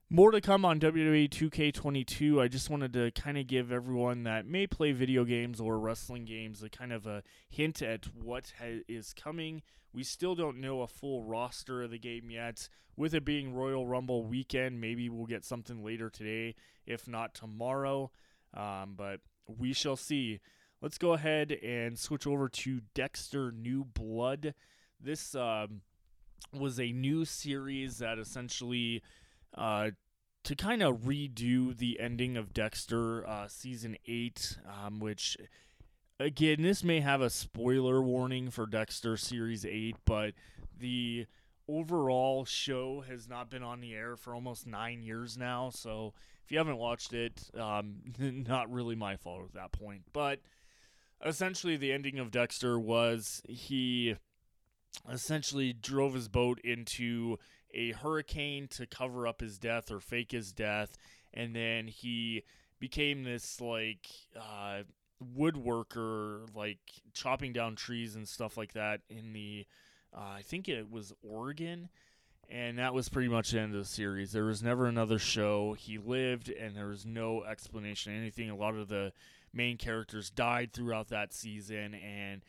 [0.08, 2.40] more to come on WWE 2K22.
[2.40, 6.24] I just wanted to kind of give everyone that may play video games or wrestling
[6.24, 9.62] games a kind of a hint at what ha- is coming.
[9.92, 12.68] We still don't know a full roster of the game yet.
[12.96, 16.54] With it being Royal Rumble weekend, maybe we'll get something later today,
[16.86, 18.12] if not tomorrow.
[18.54, 20.40] Um, but we shall see.
[20.80, 24.54] Let's go ahead and switch over to Dexter New Blood.
[25.00, 25.80] This um,
[26.52, 29.02] was a new series that essentially
[29.56, 29.90] uh,
[30.44, 35.36] to kind of redo the ending of Dexter uh, season eight, um, which
[36.20, 40.34] again this may have a spoiler warning for Dexter series eight, but
[40.78, 41.26] the
[41.68, 45.70] overall show has not been on the air for almost nine years now.
[45.70, 50.02] So if you haven't watched it, um, not really my fault at that point.
[50.12, 50.40] But
[51.24, 54.14] essentially, the ending of Dexter was he
[55.10, 57.38] essentially drove his boat into
[57.74, 60.96] a hurricane to cover up his death or fake his death,
[61.34, 62.42] and then he
[62.78, 64.06] became this like
[64.38, 64.82] uh,
[65.36, 66.78] woodworker, like
[67.12, 69.66] chopping down trees and stuff like that in the,
[70.16, 71.88] uh, I think it was Oregon.
[72.48, 74.30] And that was pretty much the end of the series.
[74.30, 75.72] There was never another show.
[75.72, 78.50] He lived, and there was no explanation, anything.
[78.50, 79.12] A lot of the
[79.52, 82.42] main characters died throughout that season, and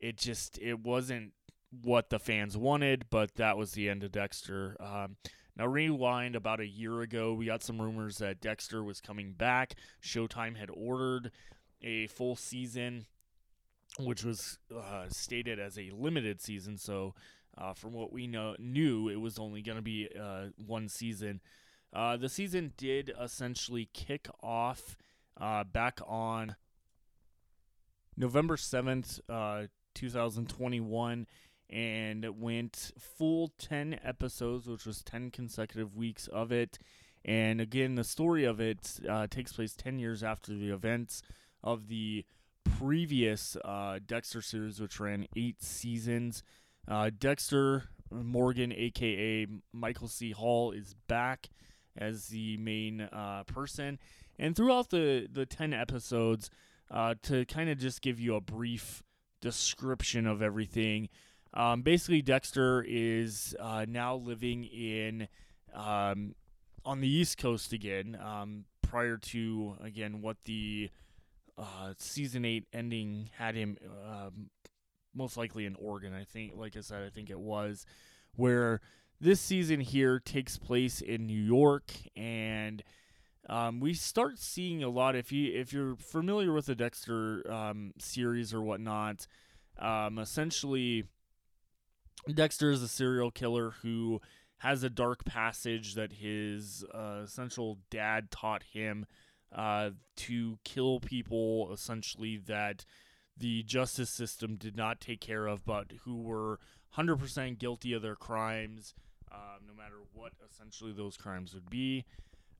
[0.00, 1.32] it just it wasn't
[1.70, 4.76] what the fans wanted, but that was the end of Dexter.
[4.80, 5.16] Um,
[5.56, 9.74] now, rewind about a year ago, we got some rumors that Dexter was coming back.
[10.02, 11.30] Showtime had ordered
[11.82, 13.06] a full season,
[13.98, 16.76] which was uh, stated as a limited season.
[16.76, 17.14] So,
[17.56, 21.40] uh, from what we know, knew it was only going to be uh, one season.
[21.90, 24.96] Uh, the season did essentially kick off
[25.40, 26.56] uh, back on
[28.14, 31.26] November 7th, uh, 2021
[31.68, 36.78] and went full 10 episodes, which was 10 consecutive weeks of it.
[37.24, 41.22] And again, the story of it uh, takes place 10 years after the events
[41.64, 42.24] of the
[42.78, 46.42] previous uh, Dexter series, which ran eight seasons.
[46.86, 50.30] Uh, Dexter Morgan, aka Michael C.
[50.30, 51.48] Hall, is back
[51.96, 53.98] as the main uh, person.
[54.38, 56.50] And throughout the, the 10 episodes,
[56.90, 59.02] uh, to kind of just give you a brief
[59.40, 61.08] description of everything,
[61.56, 65.26] um, basically, Dexter is uh, now living in
[65.72, 66.34] um,
[66.84, 68.18] on the East Coast again.
[68.22, 70.90] Um, prior to again what the
[71.58, 74.50] uh, season eight ending had him um,
[75.14, 76.12] most likely in Oregon.
[76.12, 77.86] I think, like I said, I think it was
[78.34, 78.82] where
[79.18, 82.82] this season here takes place in New York and.
[83.48, 87.92] Um, we start seeing a lot if you if you're familiar with the Dexter um,
[87.96, 89.28] series or whatnot.
[89.78, 91.04] Um, essentially,
[92.32, 94.20] Dexter is a serial killer who
[94.58, 99.06] has a dark passage that his uh, essential dad taught him
[99.54, 102.84] uh, to kill people, essentially, that
[103.36, 106.58] the justice system did not take care of, but who were
[106.96, 108.94] 100% guilty of their crimes,
[109.30, 112.04] uh, no matter what essentially those crimes would be.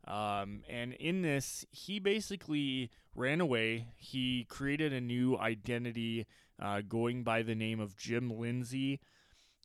[0.07, 3.89] Um, and in this, he basically ran away.
[3.97, 6.27] He created a new identity
[6.61, 9.01] uh, going by the name of Jim Lindsay.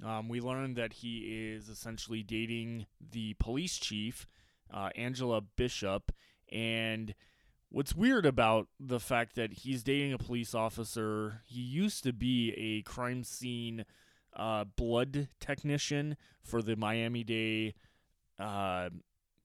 [0.05, 4.27] Um, we learned that he is essentially dating the police chief,
[4.73, 6.11] uh, Angela Bishop.
[6.51, 7.13] And
[7.69, 12.51] what's weird about the fact that he's dating a police officer, he used to be
[12.57, 13.85] a crime scene
[14.35, 17.75] uh, blood technician for the Miami Dade
[18.39, 18.89] uh,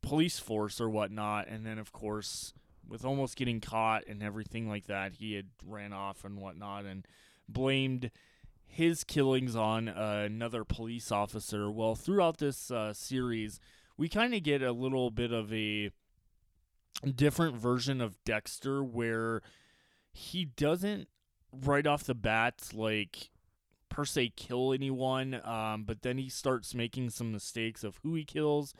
[0.02, 1.48] police force or whatnot.
[1.48, 2.54] And then, of course,
[2.88, 7.06] with almost getting caught and everything like that, he had ran off and whatnot and
[7.48, 8.10] blamed
[8.66, 11.70] his killings on uh, another police officer.
[11.70, 13.60] Well, throughout this uh, series,
[13.96, 15.90] we kind of get a little bit of a
[17.14, 19.42] different version of Dexter where
[20.12, 21.08] he doesn't
[21.52, 23.30] right off the bat like
[23.88, 28.24] per se kill anyone um, but then he starts making some mistakes of who he
[28.24, 28.74] kills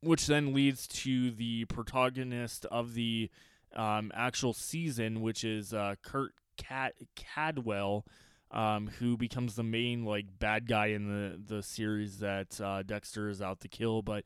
[0.00, 3.30] which then leads to the protagonist of the
[3.74, 8.04] um, actual season, which is uh, Kurt Cad- Caldwell,
[8.50, 13.28] um, who becomes the main like bad guy in the the series that uh, Dexter
[13.28, 14.02] is out to kill.
[14.02, 14.24] But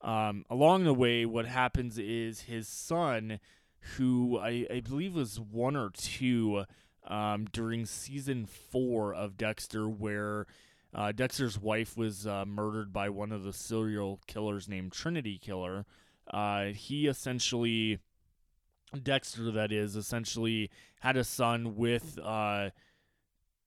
[0.00, 3.38] um, along the way, what happens is his son,
[3.96, 6.64] who I, I believe was one or two
[7.06, 10.46] um, during season four of Dexter, where
[10.94, 15.86] uh, Dexter's wife was uh, murdered by one of the serial killers named Trinity Killer.
[16.30, 17.98] Uh, he essentially,
[19.02, 20.70] Dexter, that is, essentially
[21.00, 22.70] had a son with uh,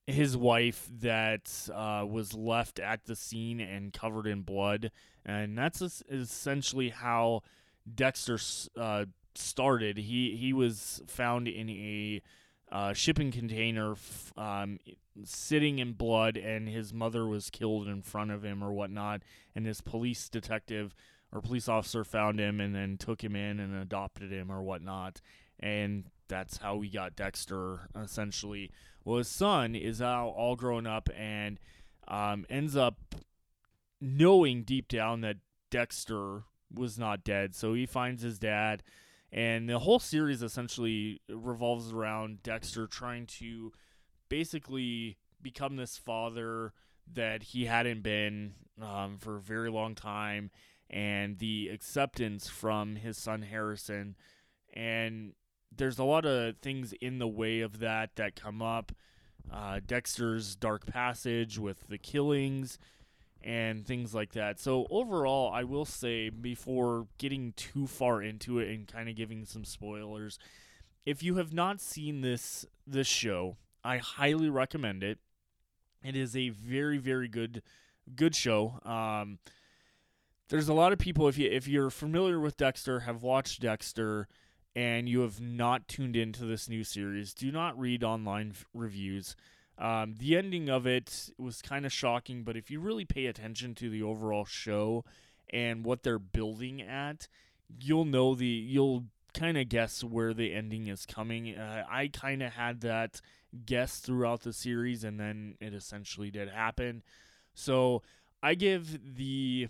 [0.07, 4.91] his wife that uh, was left at the scene and covered in blood.
[5.25, 7.41] And that's essentially how
[7.91, 8.37] Dexter
[8.79, 9.97] uh, started.
[9.97, 12.21] He, he was found in a
[12.71, 14.79] uh, shipping container f- um,
[15.23, 19.21] sitting in blood, and his mother was killed in front of him or whatnot.
[19.55, 20.95] And this police detective
[21.31, 25.21] or police officer found him and then took him in and adopted him or whatnot.
[25.59, 28.71] And that's how we got Dexter essentially.
[29.03, 31.59] Well, his son is now all grown up and
[32.07, 33.15] um, ends up
[34.01, 35.37] knowing deep down that
[35.69, 37.55] Dexter was not dead.
[37.55, 38.83] So he finds his dad
[39.31, 43.73] and the whole series essentially revolves around Dexter trying to
[44.29, 46.71] basically become this father
[47.13, 50.51] that he hadn't been um, for a very long time,
[50.89, 54.15] and the acceptance from his son Harrison.
[54.73, 55.33] And
[55.77, 58.91] there's a lot of things in the way of that that come up.
[59.51, 62.79] Uh, Dexter's dark passage with the killings
[63.43, 64.59] and things like that.
[64.59, 69.45] So overall, I will say before getting too far into it and kind of giving
[69.45, 70.39] some spoilers,
[71.05, 75.19] if you have not seen this this show, I highly recommend it.
[76.03, 77.61] It is a very very good
[78.15, 78.79] good show.
[78.83, 79.37] Um,
[80.49, 84.27] there's a lot of people if you if you're familiar with Dexter, have watched Dexter,
[84.75, 89.35] and you have not tuned into this new series, do not read online f- reviews.
[89.77, 93.75] Um, the ending of it was kind of shocking, but if you really pay attention
[93.75, 95.03] to the overall show
[95.49, 97.27] and what they're building at,
[97.79, 101.57] you'll know the you'll kind of guess where the ending is coming.
[101.57, 103.19] Uh, I kind of had that
[103.65, 107.03] guess throughout the series, and then it essentially did happen.
[107.53, 108.01] So
[108.41, 109.67] I give the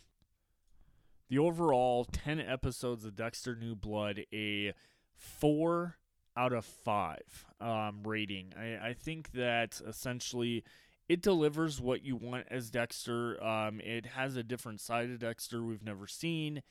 [1.29, 4.73] the overall ten episodes of Dexter New Blood a
[5.15, 5.97] four
[6.37, 8.53] out of five um, rating.
[8.57, 10.63] I, I think that essentially
[11.07, 13.41] it delivers what you want as Dexter.
[13.43, 16.61] Um, it has a different side of Dexter we've never seen.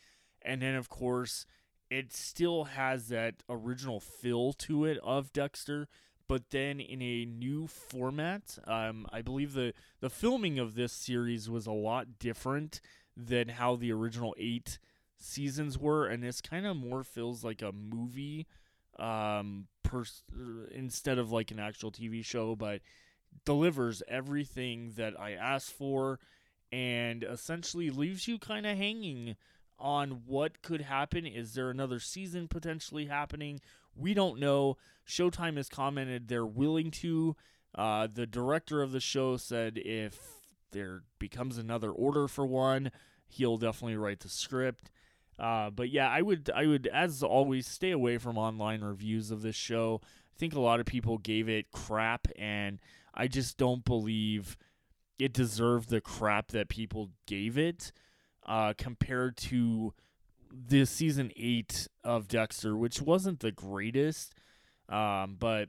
[0.43, 1.47] And then, of course,
[1.91, 5.89] it still has that original feel to it of Dexter,
[6.29, 8.59] but then in a new format.
[8.67, 12.81] Um, I believe the, the filming of this series was a lot different
[13.17, 14.79] than how the original eight
[15.19, 16.07] seasons were.
[16.07, 18.47] And this kind of more feels like a movie
[18.99, 20.23] um, pers-
[20.71, 22.81] instead of like an actual TV show, but
[23.45, 26.21] delivers everything that I asked for
[26.73, 29.37] and essentially leaves you kind of hanging
[29.79, 31.27] on what could happen.
[31.27, 33.61] Is there another season potentially happening?
[33.97, 34.77] We don't know.
[35.07, 37.37] Showtime has commented they're willing to.
[37.75, 40.19] Uh, the director of the show said if
[40.71, 42.91] there becomes another order for one,
[43.27, 44.91] he'll definitely write the script.
[45.39, 49.43] Uh, but yeah, I would I would as always stay away from online reviews of
[49.43, 50.01] this show.
[50.05, 52.81] I think a lot of people gave it crap, and
[53.15, 54.57] I just don't believe
[55.19, 57.93] it deserved the crap that people gave it
[58.47, 59.95] uh, compared to
[60.51, 64.35] the season eight of Dexter, which wasn't the greatest.
[64.89, 65.69] Um, but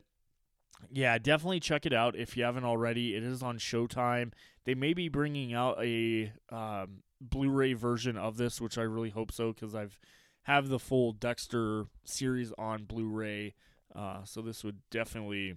[0.91, 3.15] yeah, definitely check it out if you haven't already.
[3.15, 4.34] It is on Showtime.
[4.65, 9.32] They may be bringing out a um, Blu-ray version of this, which I really hope
[9.32, 9.99] so because I've
[10.43, 13.56] have the full Dexter series on Blu-ray.
[13.95, 15.56] Uh, so this would definitely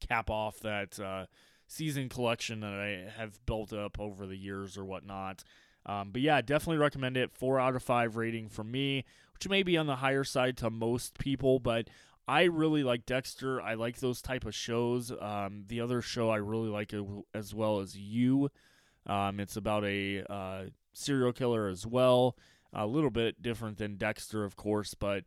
[0.00, 1.26] cap off that uh,
[1.66, 5.44] season collection that I have built up over the years or whatnot.
[5.84, 7.30] Um, but yeah, definitely recommend it.
[7.32, 9.04] Four out of five rating from me,
[9.34, 11.88] which may be on the higher side to most people, but
[12.26, 13.60] I really like Dexter.
[13.60, 15.12] I like those type of shows.
[15.20, 16.94] Um, the other show I really like
[17.34, 18.50] as well as You.
[19.10, 22.36] Um, it's about a uh, serial killer as well.
[22.72, 25.24] A little bit different than Dexter, of course, but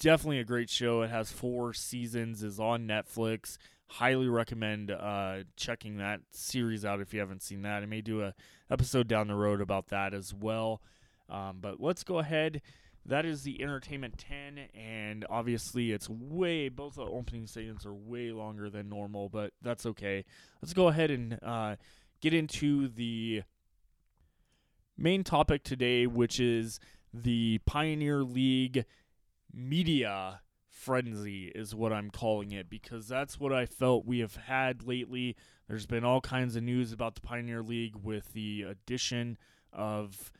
[0.00, 1.02] definitely a great show.
[1.02, 3.58] It has four seasons, is on Netflix.
[3.86, 7.84] Highly recommend uh, checking that series out if you haven't seen that.
[7.84, 8.34] I may do a
[8.68, 10.82] episode down the road about that as well.
[11.30, 12.60] Um, but let's go ahead.
[13.06, 18.30] That is the Entertainment 10, and obviously it's way, both the opening statements are way
[18.30, 20.24] longer than normal, but that's okay.
[20.60, 21.76] Let's go ahead and uh,
[22.22, 23.42] get into the
[24.96, 26.80] main topic today, which is
[27.12, 28.86] the Pioneer League
[29.52, 34.86] media frenzy, is what I'm calling it, because that's what I felt we have had
[34.86, 35.36] lately.
[35.68, 39.36] There's been all kinds of news about the Pioneer League with the addition
[39.72, 40.32] of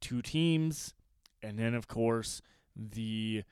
[0.00, 0.94] two teams,
[1.42, 2.42] and then, of course,
[2.76, 3.44] the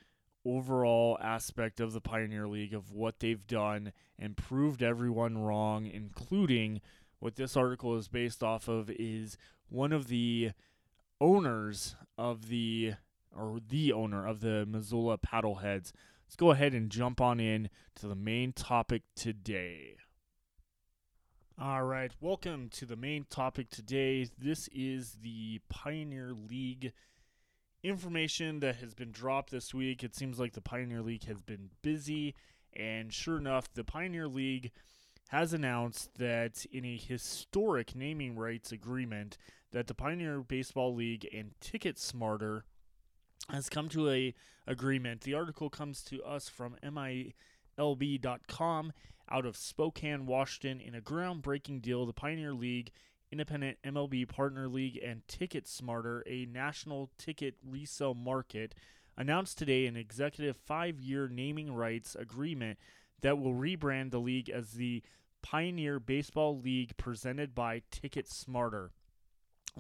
[0.45, 6.81] overall aspect of the Pioneer League of what they've done and proved everyone wrong, including
[7.21, 9.37] what this article is based off of is
[9.69, 10.53] one of the
[11.21, 12.95] owners of the
[13.35, 15.93] or the owner of the Missoula Paddleheads.
[16.27, 19.97] Let's go ahead and jump on in to the main topic today.
[21.61, 24.29] All right, welcome to the main topic today.
[24.39, 26.93] This is the Pioneer League
[27.83, 30.05] information that has been dropped this week.
[30.05, 32.35] It seems like the Pioneer League has been busy,
[32.75, 34.71] and sure enough, the Pioneer League
[35.29, 39.39] has announced that in a historic naming rights agreement
[39.73, 42.65] that the Pioneer Baseball League and Ticket Smarter
[43.51, 44.35] has come to a
[44.67, 45.23] agreement.
[45.23, 48.93] The article comes to us from MILB.com
[49.31, 50.81] out of Spokane, Washington.
[50.81, 52.91] In a groundbreaking deal, the Pioneer League,
[53.31, 58.75] Independent MLB Partner League, and Ticket Smarter, a national ticket resale market,
[59.17, 62.79] announced today an executive five year naming rights agreement
[63.21, 65.03] that will rebrand the league as the
[65.43, 68.91] Pioneer Baseball League presented by Ticket Smarter.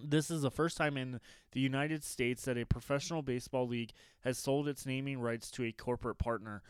[0.02, 1.20] This is the first time in
[1.52, 5.72] the United States that a professional baseball league has sold its naming rights to a
[5.72, 6.62] corporate partner.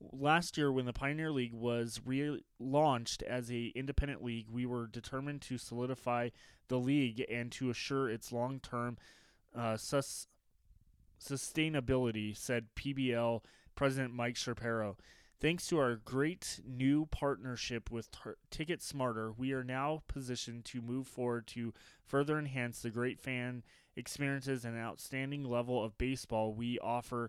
[0.00, 5.42] Last year, when the Pioneer League was relaunched as a independent league, we were determined
[5.42, 6.30] to solidify
[6.68, 8.98] the league and to assure its long-term
[9.54, 10.26] uh, sus-
[11.20, 13.42] sustainability," said PBL
[13.76, 14.96] President Mike Shapiro.
[15.42, 20.80] Thanks to our great new partnership with Tar- Ticket Smarter, we are now positioned to
[20.80, 21.74] move forward to
[22.06, 23.64] further enhance the great fan
[23.96, 27.28] experiences and outstanding level of baseball we offer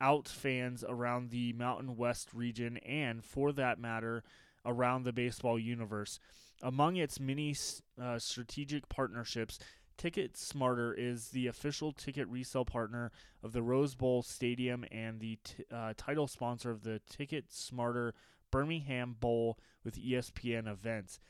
[0.00, 4.22] out fans around the Mountain West region and, for that matter,
[4.64, 6.20] around the baseball universe.
[6.62, 7.56] Among its many
[8.00, 9.58] uh, strategic partnerships,
[10.00, 15.38] Ticket Smarter is the official ticket resale partner of the Rose Bowl Stadium and the
[15.44, 18.14] t- uh, title sponsor of the Ticket Smarter
[18.50, 21.20] Birmingham Bowl with ESPN events.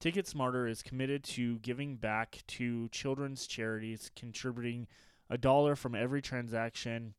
[0.00, 4.86] Ticket Smarter is committed to giving back to children's charities, contributing
[5.30, 7.14] a dollar from every transaction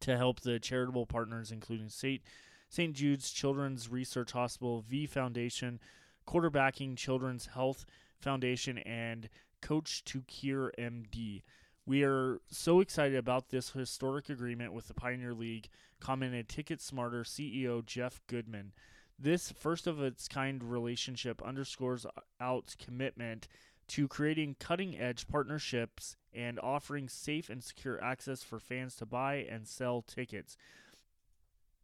[0.00, 2.22] to help the charitable partners, including St.
[2.70, 2.94] St.
[2.94, 5.78] Jude's Children's Research Hospital, V Foundation,
[6.26, 7.84] quarterbacking Children's Health
[8.18, 9.28] Foundation, and
[9.60, 11.42] Coach to Cure MD.
[11.84, 15.68] We are so excited about this historic agreement with the Pioneer League,
[16.00, 18.72] commented Ticket Smarter CEO Jeff Goodman.
[19.18, 22.06] This first of its kind relationship underscores
[22.40, 23.48] OUT's commitment
[23.88, 29.46] to creating cutting edge partnerships and offering safe and secure access for fans to buy
[29.48, 30.56] and sell tickets.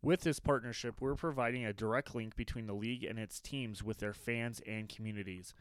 [0.03, 3.99] With this partnership, we're providing a direct link between the league and its teams with
[3.99, 5.55] their fans and communities.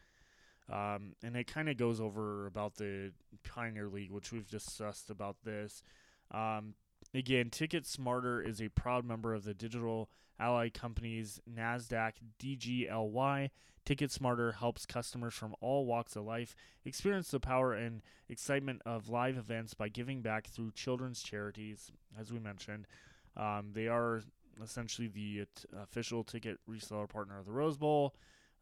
[0.72, 3.12] Um, and it kind of goes over about the
[3.44, 5.84] Pioneer League, which we've discussed about this.
[6.32, 6.76] Um,
[7.14, 10.10] again, Ticket Smarter is a proud member of the Digital
[10.40, 13.50] Ally Company's NASDAQ DGLY.
[13.84, 16.56] Ticket Smarter helps customers from all walks of life
[16.86, 22.32] experience the power and excitement of live events by giving back through children's charities, as
[22.32, 22.88] we mentioned.
[23.36, 24.22] Um, they are
[24.64, 25.42] essentially the
[25.76, 28.14] uh, official ticket reseller partner of the Rose Bowl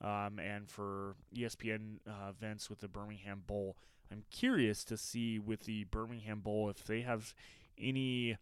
[0.01, 3.77] um, and for ESPN uh, events with the Birmingham Bowl.
[4.11, 7.33] I'm curious to see with the Birmingham Bowl if they have
[7.79, 8.37] any,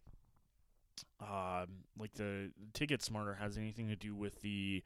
[1.22, 4.84] um, like the Ticket Smarter has anything to do with the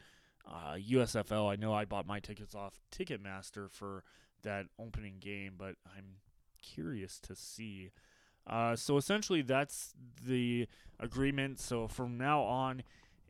[0.47, 1.51] uh, USFL.
[1.51, 4.03] I know I bought my tickets off Ticketmaster for
[4.43, 6.17] that opening game, but I'm
[6.61, 7.91] curious to see.
[8.47, 9.93] Uh, so essentially, that's
[10.25, 10.67] the
[10.99, 11.59] agreement.
[11.59, 12.83] So from now on,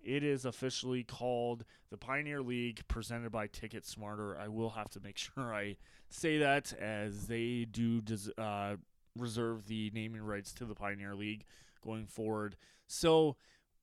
[0.04, 4.38] it is officially called the Pioneer League presented by Ticket Smarter.
[4.38, 5.78] I will have to make sure I
[6.10, 8.76] say that as they do des- uh,
[9.18, 11.46] reserve the naming rights to the Pioneer League
[11.84, 12.56] going forward.
[12.88, 13.36] So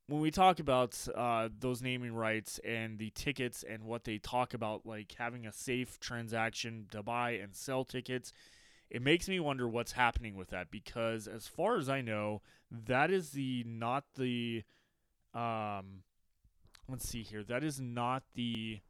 [0.09, 4.55] when we talk about uh, those naming rights and the tickets and what they talk
[4.55, 8.33] about, like having a safe transaction to buy and sell tickets,
[8.91, 12.41] it makes me wonder what's happening with that because, as far as I know,
[12.71, 14.63] that is the not the
[15.35, 16.03] um,
[16.89, 17.43] let's see here.
[17.43, 18.81] That is not the.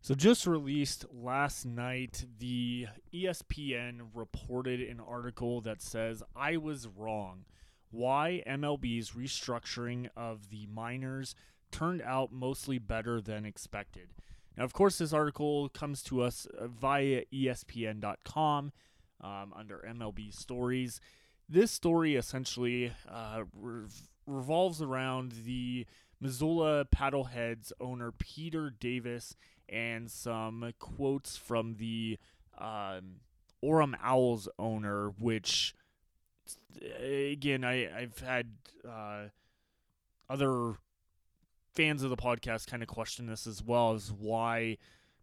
[0.00, 7.46] So, just released last night, the ESPN reported an article that says, I was wrong.
[7.90, 11.34] Why MLB's restructuring of the minors
[11.70, 14.08] turned out mostly better than expected.
[14.56, 18.72] Now, of course, this article comes to us uh, via ESPN.com
[19.20, 21.00] um, under MLB stories.
[21.48, 25.86] This story essentially uh, rev- revolves around the
[26.24, 29.36] Missoula Paddleheads owner Peter Davis
[29.68, 32.18] and some quotes from the
[32.56, 33.16] um,
[33.62, 35.74] Orem Owls owner, which
[36.98, 38.52] again I I've had
[38.88, 39.24] uh,
[40.30, 40.76] other
[41.74, 44.78] fans of the podcast kind of question this as well as why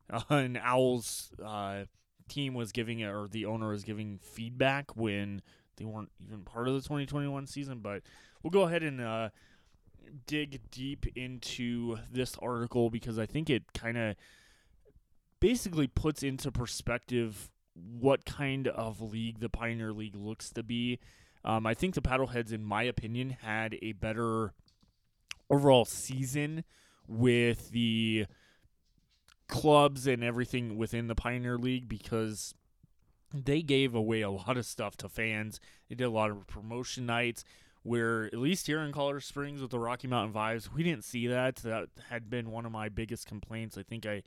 [0.08, 1.86] uh, an Owls uh,
[2.30, 5.42] team was giving it or the owner was giving feedback when
[5.78, 7.80] they weren't even part of the 2021 season.
[7.80, 8.04] But
[8.44, 9.30] we'll go ahead and uh,
[10.28, 14.16] dig deep into this article because I think it kind of
[15.40, 21.00] basically puts into perspective what kind of league the Pioneer League looks to be.
[21.44, 24.54] Um, I think the Paddleheads, in my opinion, had a better
[25.50, 26.64] overall season
[27.08, 28.26] with the
[29.48, 32.54] clubs and everything within the Pioneer League because
[33.34, 35.60] they gave away a lot of stuff to fans.
[35.90, 37.44] They did a lot of promotion nights
[37.84, 41.28] where at least here in Colorado Springs with the Rocky Mountain Vibes, we didn't see
[41.28, 41.58] that.
[41.58, 43.78] That had been one of my biggest complaints.
[43.78, 44.24] I think I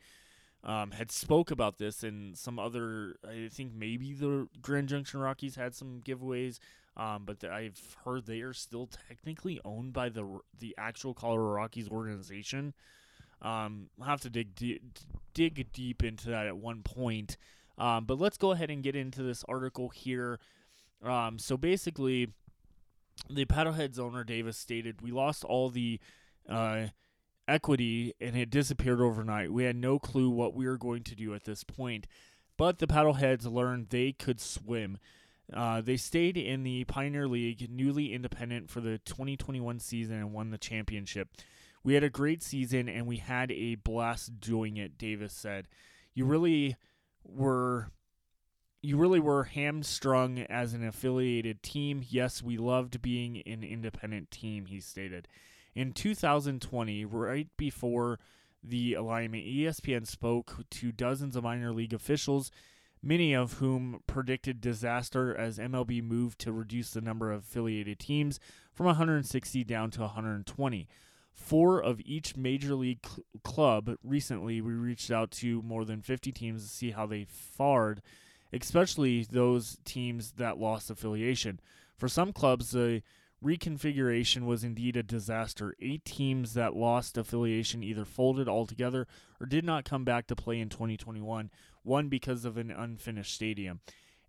[0.65, 3.17] um, had spoke about this and some other.
[3.27, 6.59] I think maybe the Grand Junction Rockies had some giveaways,
[6.97, 11.89] um, but I've heard they are still technically owned by the the actual Colorado Rockies
[11.89, 12.75] organization.
[13.43, 14.81] Um, I'll have to dig de-
[15.35, 17.37] dig deep into that at one point.
[17.77, 20.39] Um, but let's go ahead and get into this article here.
[21.03, 22.29] Um, so basically,
[23.29, 26.01] the Paddleheads owner Davis stated, "We lost all the
[26.49, 26.89] uh,
[27.47, 29.53] equity and it disappeared overnight.
[29.53, 32.07] We had no clue what we were going to do at this point,
[32.57, 34.99] but the Paddleheads learned they could swim."
[35.53, 40.51] Uh, they stayed in the Pioneer League, newly independent, for the 2021 season and won
[40.51, 41.29] the championship.
[41.83, 45.69] We had a great season and we had a blast doing it, Davis said.
[46.15, 46.77] You really
[47.25, 47.91] were
[48.85, 52.05] you really were hamstrung as an affiliated team.
[52.07, 55.27] Yes, we loved being an independent team, he stated.
[55.75, 58.19] In 2020, right before
[58.63, 62.51] the alignment, ESPN spoke to dozens of minor league officials,
[63.03, 68.39] many of whom predicted disaster as MLB moved to reduce the number of affiliated teams
[68.75, 70.89] from 160 down to 120
[71.35, 73.97] four of each major league cl- club.
[74.05, 78.01] Recently, we reached out to more than 50 teams to see how they fared,
[78.63, 81.61] especially those teams that lost affiliation.
[81.97, 83.03] For some clubs, the
[83.45, 85.75] reconfiguration was indeed a disaster.
[85.81, 89.07] Eight teams that lost affiliation either folded altogether
[89.41, 91.51] or did not come back to play in 2021,
[91.83, 93.81] one because of an unfinished stadium.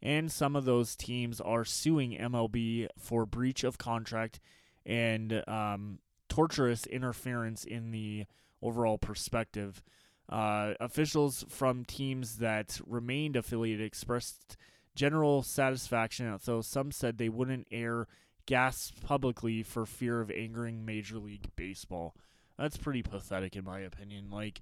[0.02, 4.40] And some of those teams are suing MLB for breach of contract
[4.86, 6.00] and um,
[6.30, 8.26] tortious interference in the
[8.62, 9.82] overall perspective.
[10.28, 14.58] Uh, officials from teams that remained affiliated expressed
[14.96, 18.08] general satisfaction, although some said they wouldn't air
[18.46, 22.16] gas publicly for fear of angering Major League Baseball.
[22.58, 24.30] That's pretty pathetic, in my opinion.
[24.32, 24.62] Like,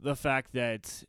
[0.00, 1.04] the fact that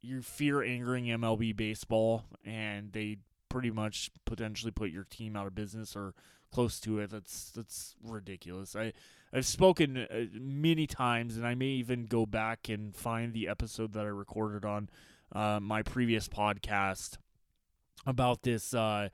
[0.00, 5.54] you fear angering MLB baseball and they pretty much potentially put your team out of
[5.54, 6.14] business or
[6.52, 7.10] close to it.
[7.10, 8.76] That's that's ridiculous.
[8.76, 8.92] I
[9.32, 13.92] I've spoken uh, many times, and I may even go back and find the episode
[13.92, 14.88] that I recorded on
[15.32, 17.18] uh, my previous podcast
[18.06, 19.08] about this uh,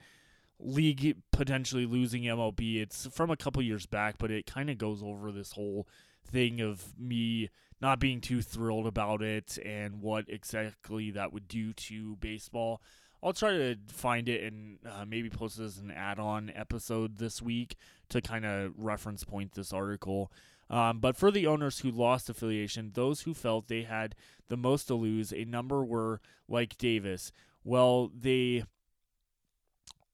[0.61, 2.81] league potentially losing MLB.
[2.81, 5.89] It's from a couple years back, but it kind of goes over this whole
[6.31, 7.51] thing of me
[7.81, 12.81] not being too thrilled about it and what exactly that would do to baseball.
[13.25, 17.77] I'll try to find it and uh, maybe post as an add-on episode this week
[18.11, 20.31] to kind of reference point this article.
[20.69, 24.15] Um, but for the owners who lost affiliation, those who felt they had
[24.49, 27.33] the most to lose, a number were like Davis.
[27.65, 28.65] Well, they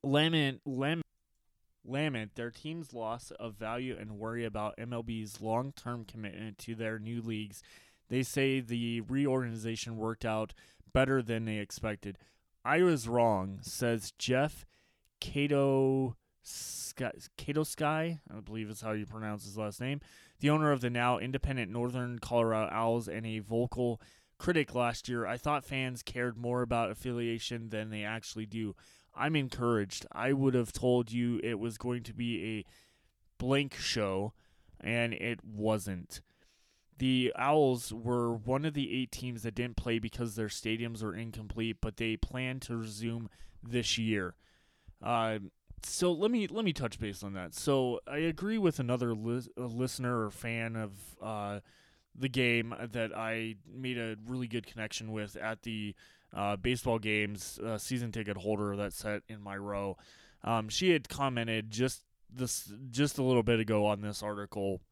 [0.04, 1.04] lament lament
[1.84, 7.20] lament their team's loss of value and worry about MLB's long-term commitment to their new
[7.20, 7.61] leagues.
[8.08, 10.54] They say the reorganization worked out
[10.92, 12.18] better than they expected.
[12.64, 14.66] I was wrong, says Jeff
[15.20, 20.00] Cato Sky, Katofsky, I believe is how you pronounce his last name,
[20.40, 24.00] the owner of the now independent Northern Colorado Owls and a vocal
[24.38, 25.26] critic last year.
[25.26, 28.74] I thought fans cared more about affiliation than they actually do.
[29.14, 30.06] I'm encouraged.
[30.12, 32.64] I would have told you it was going to be a
[33.38, 34.32] blank show,
[34.80, 36.20] and it wasn't
[37.01, 41.14] the Owls were one of the eight teams that didn't play because their stadiums were
[41.14, 43.30] incomplete, but they plan to resume
[43.62, 44.34] this year.
[45.03, 45.38] Uh,
[45.82, 47.55] so let me let me touch base on that.
[47.55, 50.92] So I agree with another li- listener or fan of
[51.22, 51.61] uh,
[52.14, 55.94] the game that I made a really good connection with at the
[56.36, 59.96] uh, baseball games uh, season ticket holder that sat in my row.
[60.44, 64.82] Um, she had commented just this just a little bit ago on this article,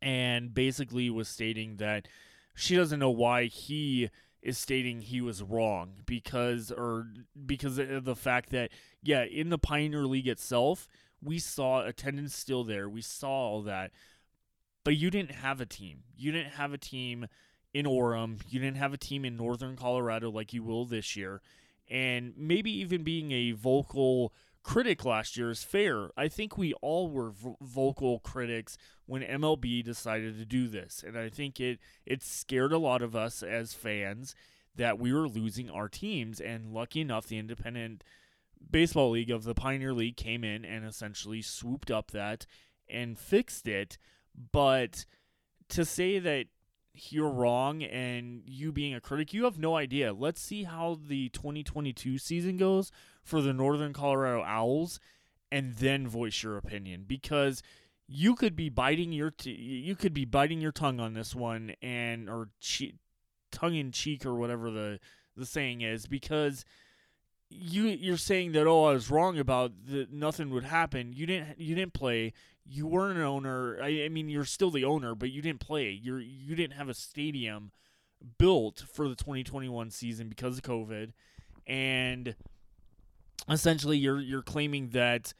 [0.00, 2.08] and basically was stating that
[2.54, 7.08] she doesn't know why he is stating he was wrong because or
[7.46, 8.70] because of the fact that
[9.02, 10.88] yeah in the Pioneer League itself
[11.22, 12.88] we saw attendance still there.
[12.88, 13.90] We saw all that.
[14.84, 16.04] But you didn't have a team.
[16.16, 17.26] You didn't have a team
[17.74, 18.40] in Orem.
[18.48, 21.42] You didn't have a team in northern Colorado like you will this year.
[21.90, 24.32] And maybe even being a vocal
[24.62, 26.10] critic last year is fair.
[26.16, 28.76] I think we all were vo- vocal critics
[29.08, 33.16] when MLB decided to do this, and I think it it scared a lot of
[33.16, 34.34] us as fans
[34.76, 36.40] that we were losing our teams.
[36.40, 38.04] And lucky enough, the independent
[38.70, 42.44] baseball league of the Pioneer League came in and essentially swooped up that
[42.86, 43.96] and fixed it.
[44.52, 45.06] But
[45.70, 46.46] to say that
[46.94, 50.12] you're wrong and you being a critic, you have no idea.
[50.12, 52.92] Let's see how the 2022 season goes
[53.22, 55.00] for the Northern Colorado Owls
[55.50, 57.62] and then voice your opinion because
[58.08, 61.74] you could be biting your t- you could be biting your tongue on this one
[61.82, 62.94] and or che-
[63.52, 64.98] tongue in cheek or whatever the
[65.36, 66.64] the saying is because
[67.50, 71.12] you you're saying that oh I was wrong about that nothing would happen.
[71.12, 72.32] You didn't you didn't play.
[72.64, 73.78] You weren't an owner.
[73.82, 75.90] I, I mean you're still the owner, but you didn't play.
[75.90, 77.72] You're you didn't have a stadium
[78.38, 81.12] built for the 2021 season because of COVID,
[81.66, 82.34] and
[83.48, 85.34] essentially you're you're claiming that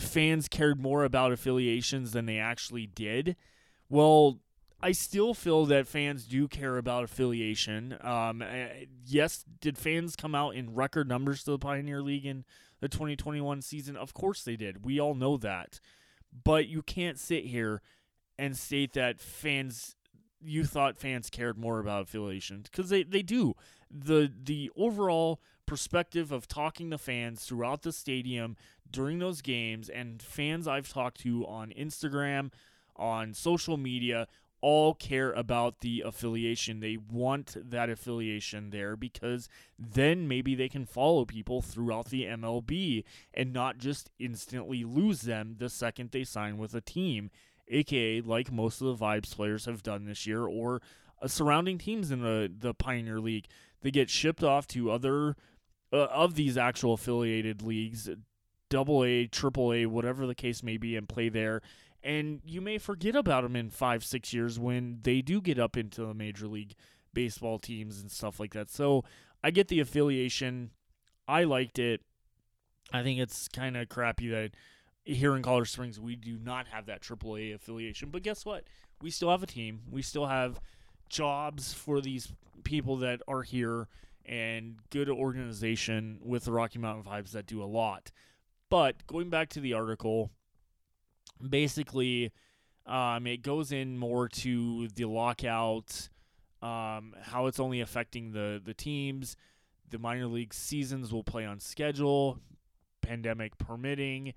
[0.00, 3.36] fans cared more about affiliations than they actually did.
[3.88, 4.40] Well,
[4.82, 7.96] I still feel that fans do care about affiliation.
[8.00, 12.44] Um, eh, yes, did fans come out in record numbers to the Pioneer League in
[12.80, 13.96] the 2021 season?
[13.96, 14.84] Of course they did.
[14.84, 15.80] We all know that.
[16.44, 17.82] But you can't sit here
[18.38, 19.96] and state that fans
[20.42, 23.54] you thought fans cared more about affiliation because they, they do.
[23.90, 25.40] The the overall
[25.70, 28.56] perspective of talking to fans throughout the stadium
[28.90, 32.50] during those games and fans I've talked to on Instagram,
[32.96, 34.26] on social media,
[34.60, 36.80] all care about the affiliation.
[36.80, 39.48] They want that affiliation there because
[39.78, 45.54] then maybe they can follow people throughout the MLB and not just instantly lose them
[45.60, 47.30] the second they sign with a team,
[47.68, 50.82] aka like most of the Vibes players have done this year or
[51.22, 53.46] uh, surrounding teams in the the Pioneer League.
[53.82, 55.36] They get shipped off to other
[55.92, 58.08] uh, of these actual affiliated leagues,
[58.68, 61.62] double A, triple A, whatever the case may be, and play there
[62.02, 65.76] and you may forget about them in five, six years when they do get up
[65.76, 66.74] into the major league
[67.12, 68.70] baseball teams and stuff like that.
[68.70, 69.04] So
[69.44, 70.70] I get the affiliation.
[71.28, 72.00] I liked it.
[72.92, 74.52] I think it's kind of crappy that
[75.04, 78.10] here in Colorado Springs we do not have that AAA affiliation.
[78.10, 78.64] But guess what?
[79.02, 79.80] We still have a team.
[79.90, 80.60] We still have
[81.08, 82.32] jobs for these
[82.64, 83.88] people that are here
[84.26, 88.10] and good organization with the Rocky Mountain Vibes that do a lot.
[88.68, 90.30] But going back to the article,
[91.48, 92.32] basically
[92.86, 96.08] um, it goes in more to the lockout,
[96.62, 99.36] um, how it's only affecting the the teams.
[99.90, 102.38] The minor league seasons will play on schedule,
[103.02, 104.34] pandemic permitting,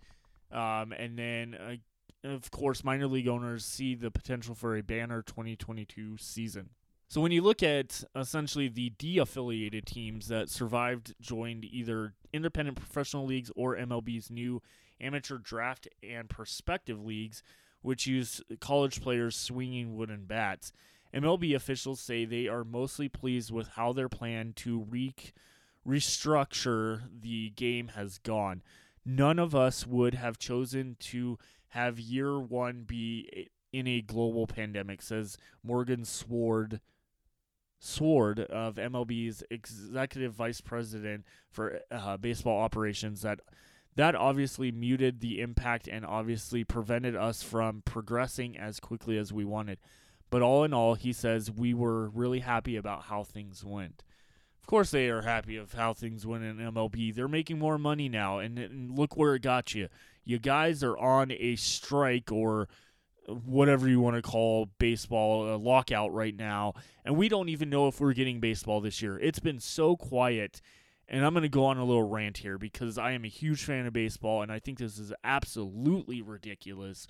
[0.51, 5.21] um, and then uh, of course minor league owners see the potential for a banner
[5.21, 6.69] 2022 season.
[7.13, 13.27] So when you look at essentially the de-affiliated teams that survived, joined either independent professional
[13.27, 14.63] leagues or MLB's new
[14.99, 17.43] amateur draft and prospective leagues,
[17.83, 20.73] which use college players swinging wooden bats.
[21.13, 25.13] MLB officials say they are mostly pleased with how their plan to re-
[25.87, 28.63] restructure the game has gone.
[29.05, 31.37] None of us would have chosen to
[31.67, 36.81] have year one be in a global pandemic, says Morgan Sword.
[37.85, 43.41] Sword of MLB's executive vice president for uh, baseball operations that
[43.95, 49.43] that obviously muted the impact and obviously prevented us from progressing as quickly as we
[49.43, 49.79] wanted.
[50.29, 54.05] But all in all, he says we were really happy about how things went.
[54.61, 57.13] Of course, they are happy of how things went in MLB.
[57.13, 59.89] They're making more money now, and, and look where it got you.
[60.23, 62.69] You guys are on a strike or
[63.27, 66.73] whatever you want to call baseball a lockout right now,
[67.05, 69.19] and we don't even know if we're getting baseball this year.
[69.19, 70.61] It's been so quiet
[71.07, 73.63] and I'm going to go on a little rant here because I am a huge
[73.63, 77.07] fan of baseball, and I think this is absolutely ridiculous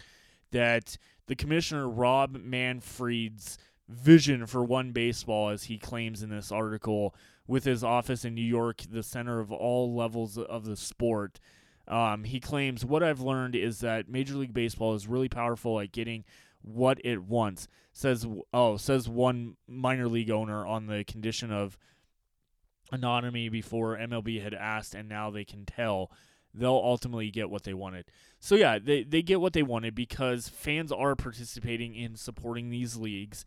[0.51, 0.97] that
[1.27, 3.57] the commissioner, Rob Manfred's
[3.87, 7.15] vision for one baseball, as he claims in this article,
[7.47, 11.39] with his office in New York, the center of all levels of the sport.
[11.87, 15.91] Um, he claims what I've learned is that Major League Baseball is really powerful at
[15.91, 16.23] getting
[16.61, 17.67] what it wants.
[17.91, 21.77] Says oh, says one minor league owner on the condition of
[22.91, 26.11] anonymity before MLB had asked and now they can tell
[26.53, 28.05] they'll ultimately get what they wanted.
[28.39, 32.95] So yeah, they they get what they wanted because fans are participating in supporting these
[32.95, 33.45] leagues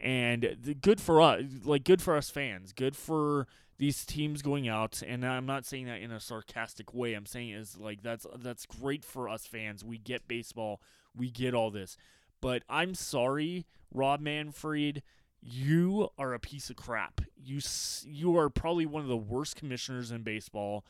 [0.00, 3.46] and good for us like good for us fans, good for
[3.78, 7.14] these teams going out and I'm not saying that in a sarcastic way.
[7.14, 9.84] I'm saying is like that's that's great for us fans.
[9.84, 10.80] We get baseball,
[11.16, 11.96] we get all this.
[12.40, 15.02] But I'm sorry, Rob Manfred,
[15.40, 17.20] you are a piece of crap.
[17.36, 17.60] You
[18.04, 20.84] you are probably one of the worst commissioners in baseball.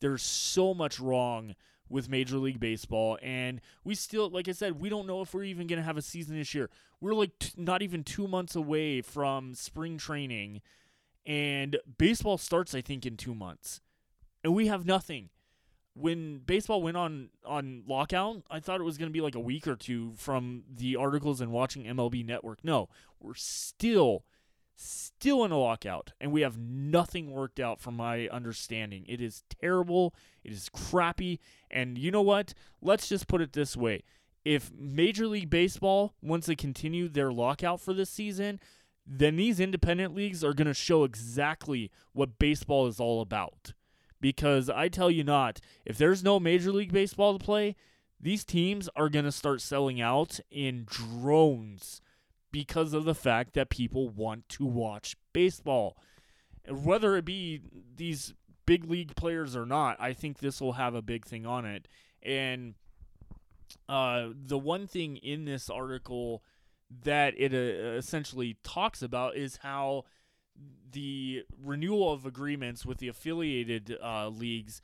[0.00, 1.54] There's so much wrong
[1.88, 5.44] with Major League Baseball, and we still, like I said, we don't know if we're
[5.44, 6.70] even going to have a season this year.
[7.00, 10.62] We're like t- not even two months away from spring training,
[11.26, 13.80] and baseball starts, I think, in two months,
[14.42, 15.30] and we have nothing.
[15.96, 19.40] When baseball went on on lockout, I thought it was going to be like a
[19.40, 22.64] week or two from the articles and watching MLB Network.
[22.64, 22.88] No,
[23.20, 24.24] we're still
[24.76, 29.04] still in a lockout, and we have nothing worked out from my understanding.
[29.08, 30.14] It is terrible.
[30.42, 31.40] It is crappy.
[31.70, 32.54] And you know what?
[32.82, 34.02] Let's just put it this way.
[34.44, 38.60] If Major League Baseball wants to continue their lockout for this season,
[39.06, 43.72] then these independent leagues are going to show exactly what baseball is all about.
[44.20, 47.76] Because I tell you not, if there's no Major League Baseball to play,
[48.18, 52.00] these teams are going to start selling out in drones
[52.50, 55.98] because of the fact that people want to watch baseball.
[56.70, 57.60] Whether it be
[57.96, 58.32] these
[58.64, 61.86] big league players or not, I think this will have a big thing on it.
[62.22, 62.74] And
[63.88, 66.42] uh, the one thing in this article
[67.02, 70.04] that it uh, essentially talks about is how
[70.92, 74.80] the renewal of agreements with the affiliated uh, leagues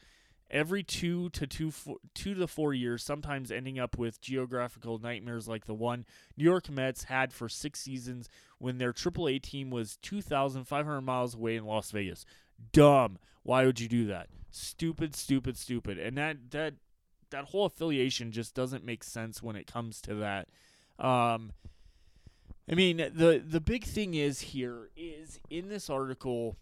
[0.51, 5.49] every two to two, four, two to four years, sometimes ending up with geographical nightmares
[5.49, 6.05] like the one
[6.37, 11.57] New York Mets had for six seasons when their AAA team was 2,500 miles away
[11.57, 12.25] in Las Vegas.
[12.73, 13.19] Dumb.
[13.43, 14.29] Why would you do that?
[14.51, 15.99] Stupid, stupid, stupid.
[15.99, 16.75] And that that
[17.31, 20.49] that whole affiliation just doesn't make sense when it comes to that.
[20.99, 21.53] Um,
[22.71, 26.57] I mean, the the big thing is here is in this article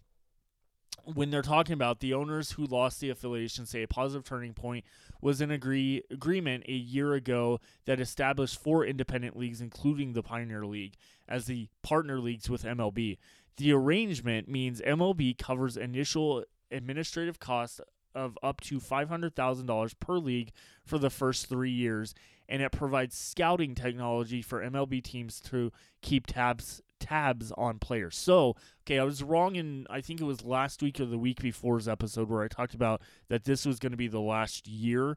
[1.05, 4.85] when they're talking about the owners who lost the affiliation say a positive turning point
[5.21, 10.65] was an agree agreement a year ago that established four independent leagues including the Pioneer
[10.65, 10.95] League
[11.27, 13.17] as the partner leagues with MLB.
[13.57, 17.79] The arrangement means MLB covers initial administrative costs
[18.15, 20.51] of up to $500,000 per league
[20.83, 22.15] for the first 3 years
[22.49, 25.71] and it provides scouting technology for MLB teams to
[26.01, 28.17] keep tabs tabs on players.
[28.17, 31.41] So, okay, I was wrong in I think it was last week or the week
[31.41, 35.15] before's episode where I talked about that this was going to be the last year.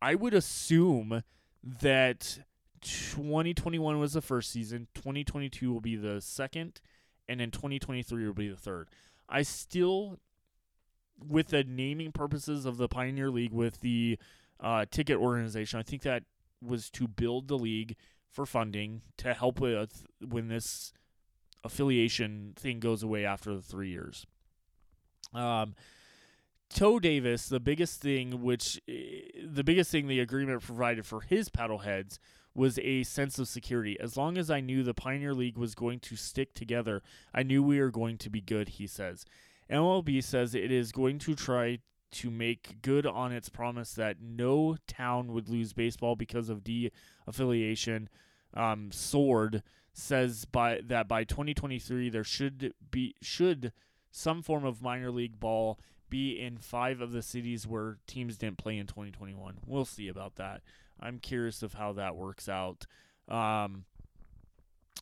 [0.00, 1.24] I would assume
[1.82, 2.38] that
[2.80, 6.80] 2021 was the first season, 2022 will be the second,
[7.28, 8.88] and then 2023 will be the third.
[9.28, 10.20] I still
[11.26, 14.16] with the naming purposes of the Pioneer League with the
[14.60, 16.22] uh, ticket organization, I think that
[16.62, 17.96] was to build the league
[18.30, 20.92] for funding to help with when this
[21.64, 24.26] affiliation thing goes away after the three years.
[25.34, 25.74] Um,
[26.70, 31.48] Toe Davis, the biggest thing, which eh, the biggest thing the agreement provided for his
[31.48, 32.18] paddleheads
[32.54, 33.98] was a sense of security.
[34.00, 37.02] As long as I knew the Pioneer League was going to stick together,
[37.32, 39.24] I knew we were going to be good, he says.
[39.70, 41.78] MLB says it is going to try
[42.10, 46.90] to make good on its promise that no town would lose baseball because of de
[47.26, 48.08] affiliation.
[48.54, 53.72] Um, Sword says by that by 2023 there should be should
[54.10, 55.78] some form of minor league ball
[56.08, 59.58] be in five of the cities where teams didn't play in 2021.
[59.66, 60.62] We'll see about that.
[61.00, 62.86] I'm curious of how that works out.
[63.28, 63.84] Um,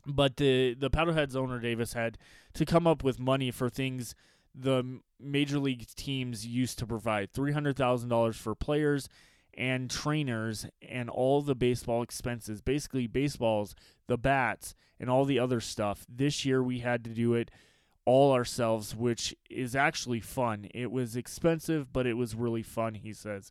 [0.06, 2.18] but the the Paddleheads owner Davis had
[2.54, 4.14] to come up with money for things
[4.58, 9.08] the major league teams used to provide three hundred thousand dollars for players
[9.54, 13.74] and trainers and all the baseball expenses, basically baseballs,
[14.06, 16.04] the bats, and all the other stuff.
[16.08, 17.50] This year we had to do it
[18.04, 20.68] all ourselves, which is actually fun.
[20.74, 23.50] It was expensive, but it was really fun, he says.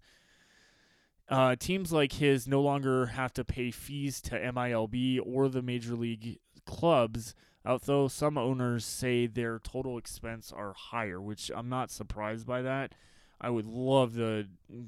[1.28, 5.96] Uh, teams like his no longer have to pay fees to MILB or the major
[5.96, 7.36] league clubs,
[7.66, 12.94] although some owners say their total expense are higher, which I'm not surprised by that.
[13.40, 14.46] I would love to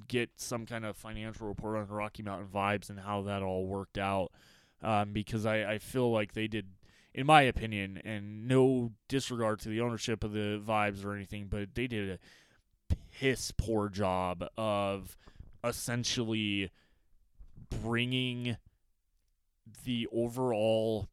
[0.07, 3.97] get some kind of financial report on Rocky Mountain Vibes and how that all worked
[3.97, 4.31] out
[4.81, 6.67] um, because I, I feel like they did,
[7.13, 11.75] in my opinion, and no disregard to the ownership of the Vibes or anything, but
[11.75, 12.19] they did
[12.89, 15.17] a piss poor job of
[15.63, 16.71] essentially
[17.81, 18.57] bringing
[19.83, 21.09] the overall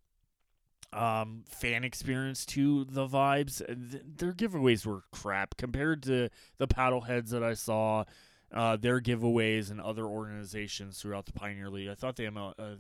[0.95, 3.59] um, fan experience to the vibes.
[3.69, 8.05] Their giveaways were crap compared to the paddleheads that I saw.
[8.53, 11.89] Uh, their giveaways and other organizations throughout the Pioneer League.
[11.89, 12.77] I thought the ML, uh,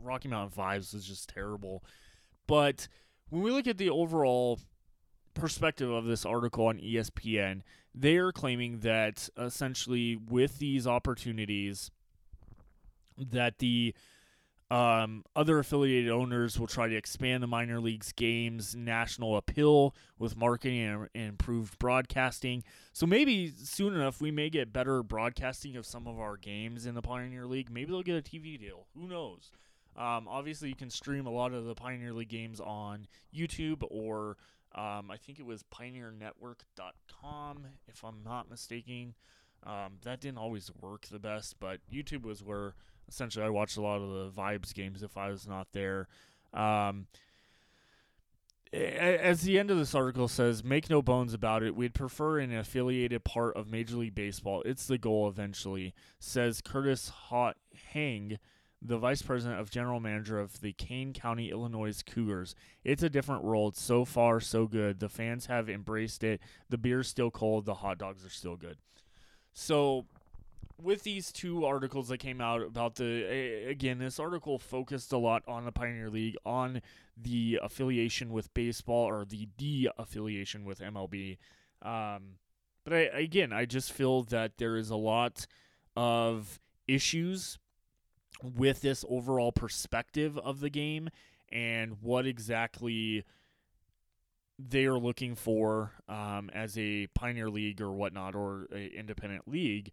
[0.00, 1.82] Rocky Mountain Vibes was just terrible.
[2.46, 2.86] But
[3.28, 4.60] when we look at the overall
[5.34, 11.90] perspective of this article on ESPN, they are claiming that essentially with these opportunities,
[13.16, 13.94] that the
[14.70, 20.36] um, other affiliated owners will try to expand the minor leagues games national appeal with
[20.36, 22.62] marketing and, and improved broadcasting.
[22.92, 26.94] So maybe soon enough we may get better broadcasting of some of our games in
[26.94, 27.70] the Pioneer League.
[27.70, 28.86] Maybe they'll get a TV deal.
[28.94, 29.52] Who knows?
[29.96, 34.36] Um, obviously, you can stream a lot of the Pioneer League games on YouTube or
[34.74, 39.14] um, I think it was pioneernetwork.com, if I'm not mistaken.
[39.64, 42.74] Um, that didn't always work the best, but YouTube was where
[43.08, 46.08] essentially I watched a lot of the Vibes games if I was not there.
[46.52, 47.06] Um,
[48.72, 52.54] as the end of this article says, make no bones about it, we'd prefer an
[52.54, 54.62] affiliated part of Major League Baseball.
[54.66, 57.56] It's the goal eventually, says Curtis Hot
[57.92, 58.38] Hang,
[58.82, 62.54] the vice president of general manager of the Kane County, Illinois Cougars.
[62.84, 63.76] It's a different world.
[63.76, 65.00] So far, so good.
[65.00, 66.40] The fans have embraced it.
[66.68, 67.64] The beer's still cold.
[67.64, 68.76] The hot dogs are still good.
[69.52, 70.04] So,
[70.80, 75.42] with these two articles that came out about the again, this article focused a lot
[75.48, 76.80] on the Pioneer League, on
[77.16, 81.38] the affiliation with baseball or the de-affiliation with MLB.
[81.82, 82.36] Um,
[82.84, 85.46] but I, again, I just feel that there is a lot
[85.96, 87.58] of issues
[88.42, 91.08] with this overall perspective of the game
[91.50, 93.24] and what exactly
[94.58, 99.92] they are looking for um, as a pioneer league or whatnot or a independent league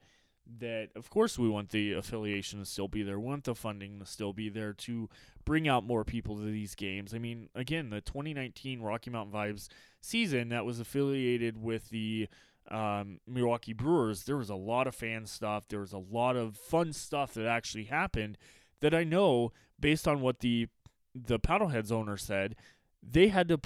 [0.60, 4.00] that of course we want the affiliation to still be there we want the funding
[4.00, 5.10] to still be there to
[5.44, 9.68] bring out more people to these games i mean again the 2019 rocky mountain vibes
[10.02, 12.28] season that was affiliated with the
[12.72, 15.68] um, Milwaukee Brewers, there was a lot of fan stuff.
[15.68, 18.38] There was a lot of fun stuff that actually happened
[18.82, 20.68] that I know, based on what the
[21.14, 22.56] the Paddleheads owner said,
[23.02, 23.60] they had to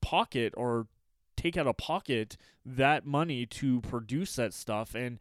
[0.00, 0.88] pocket or
[1.36, 4.94] take out of pocket that money to produce that stuff.
[4.94, 5.18] And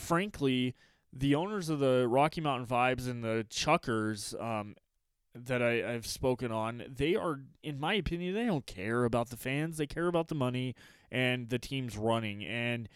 [0.00, 0.74] frankly,
[1.12, 4.74] the owners of the Rocky Mountain Vibes and the Chukars um,
[5.34, 9.36] that I, I've spoken on, they are, in my opinion, they don't care about the
[9.36, 9.76] fans.
[9.76, 10.74] They care about the money
[11.10, 12.44] and the team's running.
[12.44, 12.88] And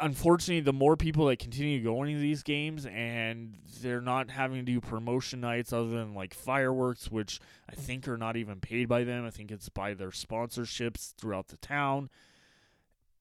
[0.00, 4.72] unfortunately, the more people that continue going to these games and they're not having to
[4.72, 9.04] do promotion nights other than like fireworks, which I think are not even paid by
[9.04, 9.26] them.
[9.26, 12.10] I think it's by their sponsorships throughout the town.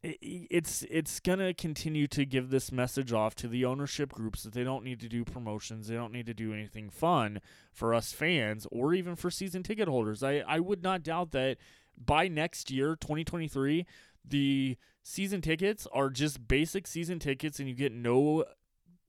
[0.04, 4.64] It's it's gonna continue to give this message off to the ownership groups that they
[4.64, 7.39] don't need to do promotions, they don't need to do anything fun
[7.72, 10.24] for us fans or even for season ticket holders.
[10.24, 11.58] I, I would not doubt that
[12.04, 13.86] by next year, 2023,
[14.28, 18.45] the season tickets are just basic season tickets and you get no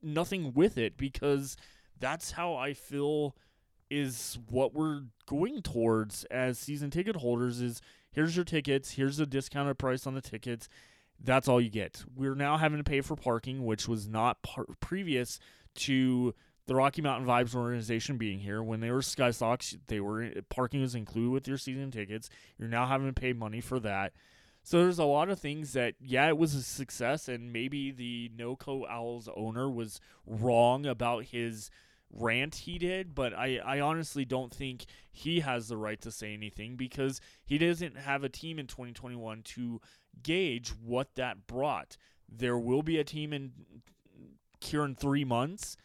[0.03, 1.57] nothing with it because
[1.99, 3.37] that's how I feel
[3.91, 7.81] is what we're going towards as season ticket holders is
[8.13, 10.69] here's your tickets, here's the discounted price on the tickets.
[11.19, 12.05] That's all you get.
[12.15, 15.39] We're now having to pay for parking, which was not par- previous
[15.77, 16.35] to
[16.67, 18.63] the Rocky Mountain Vibes organization being here.
[18.63, 22.29] When they were Sky Sox, they were parking was included with your season tickets.
[22.59, 24.13] You're now having to pay money for that.
[24.65, 28.31] So there's a lot of things that yeah, it was a success, and maybe the
[28.37, 31.69] NoCo Owls owner was wrong about his
[32.13, 36.35] rant he did, but I, I honestly don't think he has the right to say
[36.35, 39.81] anything because he doesn't have a team in 2021 to
[40.23, 41.97] gauge what that brought.
[42.29, 43.53] There will be a team in
[44.61, 45.77] here in three months,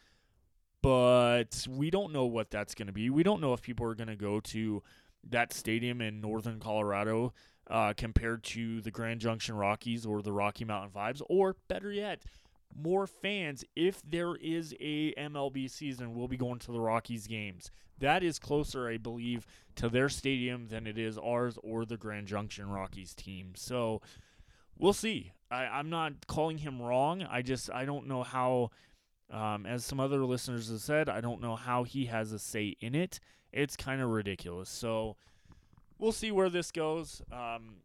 [0.82, 3.10] but we don't know what that's going to be.
[3.10, 4.82] We don't know if people are going to go to
[5.30, 7.32] that stadium in northern Colorado
[7.68, 12.22] uh, compared to the Grand Junction Rockies or the Rocky Mountain Vibes, or better yet,
[12.74, 17.70] more fans if there is a MLB season will be going to the Rockies games.
[17.98, 19.46] That is closer, I believe,
[19.76, 23.52] to their stadium than it is ours or the Grand Junction Rockies team.
[23.56, 24.00] So
[24.78, 25.32] we'll see.
[25.50, 27.26] I, I'm not calling him wrong.
[27.28, 28.70] I just I don't know how.
[29.30, 32.76] Um, as some other listeners have said, I don't know how he has a say
[32.80, 33.20] in it.
[33.52, 34.70] It's kind of ridiculous.
[34.70, 35.16] So
[35.98, 37.20] we'll see where this goes.
[37.30, 37.82] Um,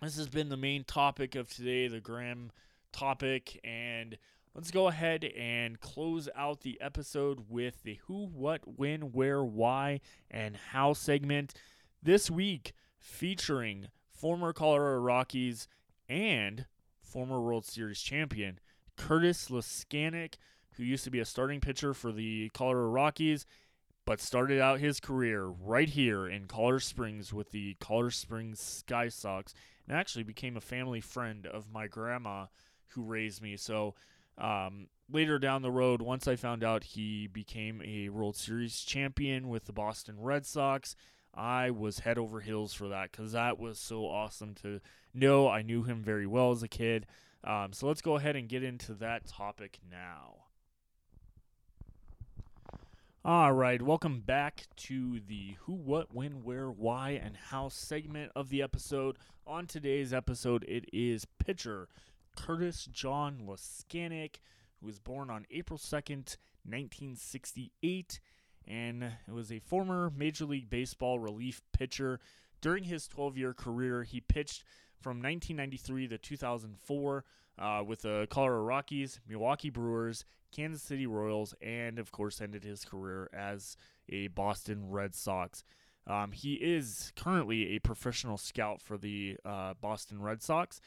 [0.00, 2.50] this has been the main topic of today, the Graham
[2.92, 4.16] topic, and
[4.54, 10.00] let's go ahead and close out the episode with the who, what, when, where, why,
[10.30, 11.54] and how segment.
[12.02, 15.68] This week featuring former Colorado Rockies
[16.08, 16.66] and
[17.02, 18.60] former World Series champion
[18.96, 20.34] Curtis Leskanic,
[20.76, 23.46] who used to be a starting pitcher for the Colorado Rockies,
[24.04, 29.08] but started out his career right here in Colorado Springs with the Colorado Springs Sky
[29.08, 29.54] Sox,
[29.86, 32.46] and actually became a family friend of my grandma
[32.94, 33.56] who raised me.
[33.56, 33.94] So
[34.38, 39.48] um, later down the road, once I found out he became a World Series champion
[39.48, 40.96] with the Boston Red Sox,
[41.34, 44.80] I was head over heels for that because that was so awesome to
[45.14, 45.48] know.
[45.48, 47.06] I knew him very well as a kid.
[47.44, 50.36] Um, so let's go ahead and get into that topic now.
[53.24, 58.48] All right, welcome back to the who, what, when, where, why, and how segment of
[58.48, 59.16] the episode.
[59.46, 61.88] On today's episode, it is pitcher
[62.36, 64.36] Curtis John Leskanic,
[64.80, 68.20] who was born on April 2nd, 1968,
[68.66, 72.20] and was a former Major League Baseball relief pitcher.
[72.60, 74.64] During his 12 year career, he pitched
[75.00, 77.24] from 1993 to 2004
[77.58, 82.84] uh, with the Colorado Rockies, Milwaukee Brewers, Kansas City Royals, and of course ended his
[82.84, 83.76] career as
[84.08, 85.64] a Boston Red Sox.
[86.06, 90.80] Um, he is currently a professional scout for the uh, Boston Red Sox.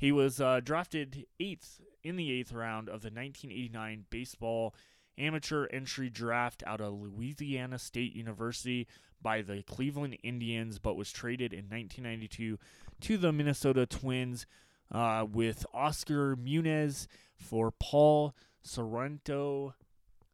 [0.00, 4.74] He was uh, drafted eighth in the eighth round of the 1989 baseball
[5.18, 8.88] amateur entry draft out of Louisiana State University
[9.20, 12.58] by the Cleveland Indians, but was traded in 1992
[13.02, 14.46] to the Minnesota Twins
[14.90, 19.74] uh, with Oscar Munoz for Paul Sorrento.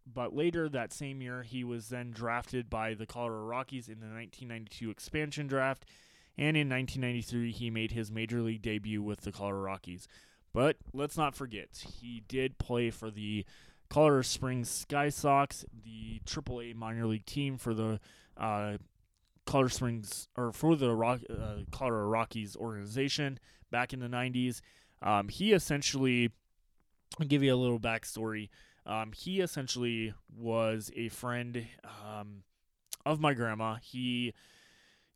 [0.06, 4.06] But later that same year, he was then drafted by the Colorado Rockies in the
[4.06, 5.86] 1992 expansion draft.
[6.39, 10.07] And in 1993, he made his major league debut with the Colorado Rockies.
[10.53, 11.68] But let's not forget,
[12.01, 13.45] he did play for the
[13.89, 18.01] Colorado Springs Sky Sox, the AAA minor league team for the
[18.37, 18.78] uh,
[19.47, 23.39] Colorado Springs or for the Rock, uh, Colorado Rockies organization
[23.70, 24.61] back in the 90s.
[25.03, 26.30] Um, he essentially,
[27.18, 28.49] I'll give you a little backstory.
[28.84, 32.43] Um, he essentially was a friend um,
[33.05, 33.76] of my grandma.
[33.82, 34.32] He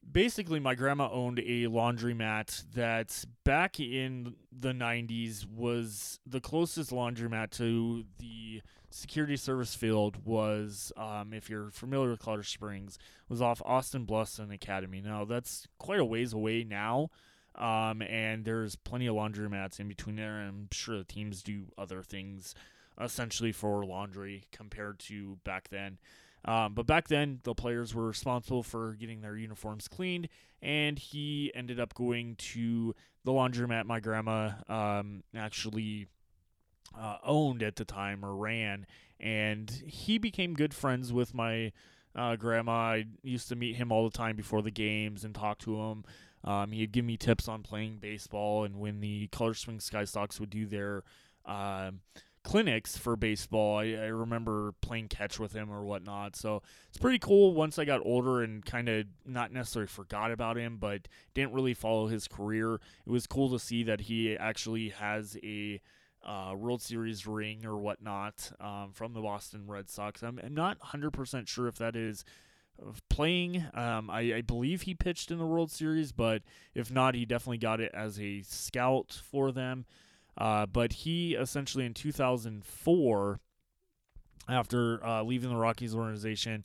[0.08, 7.50] basically, my grandma owned a laundromat that back in the 90s was the closest laundromat
[7.52, 12.98] to the security service field was, um, if you're familiar with Colorado Springs,
[13.28, 15.00] was off Austin Bluffs and Academy.
[15.00, 17.10] Now, that's quite a ways away now.
[17.54, 20.38] Um, and there's plenty of laundromats in between there.
[20.38, 22.54] And I'm sure the teams do other things
[23.00, 25.98] essentially for laundry compared to back then.
[26.44, 30.28] Um, but back then, the players were responsible for getting their uniforms cleaned,
[30.62, 36.06] and he ended up going to the laundromat my grandma um, actually
[36.98, 38.86] uh, owned at the time or ran,
[39.18, 41.72] and he became good friends with my
[42.14, 42.72] uh, grandma.
[42.72, 46.04] I used to meet him all the time before the games and talk to him.
[46.42, 50.40] Um, he'd give me tips on playing baseball, and when the Color Springs Sky Sox
[50.40, 51.04] would do their
[51.44, 51.90] uh,
[52.42, 56.36] clinics for baseball, I, I, remember playing catch with him or whatnot.
[56.36, 57.54] So it's pretty cool.
[57.54, 61.74] Once I got older and kind of not necessarily forgot about him, but didn't really
[61.74, 65.80] follow his career, it was cool to see that he actually has a
[66.24, 70.22] uh, World Series ring or whatnot um, from the Boston Red Sox.
[70.22, 72.24] I'm, I'm not 100% sure if that is
[72.80, 73.64] of playing.
[73.74, 76.42] Um, I, I, believe he pitched in the World Series, but
[76.74, 79.84] if not, he definitely got it as a scout for them.
[80.38, 83.40] Uh, but he essentially in 2004,
[84.48, 86.64] after uh, leaving the Rockies organization,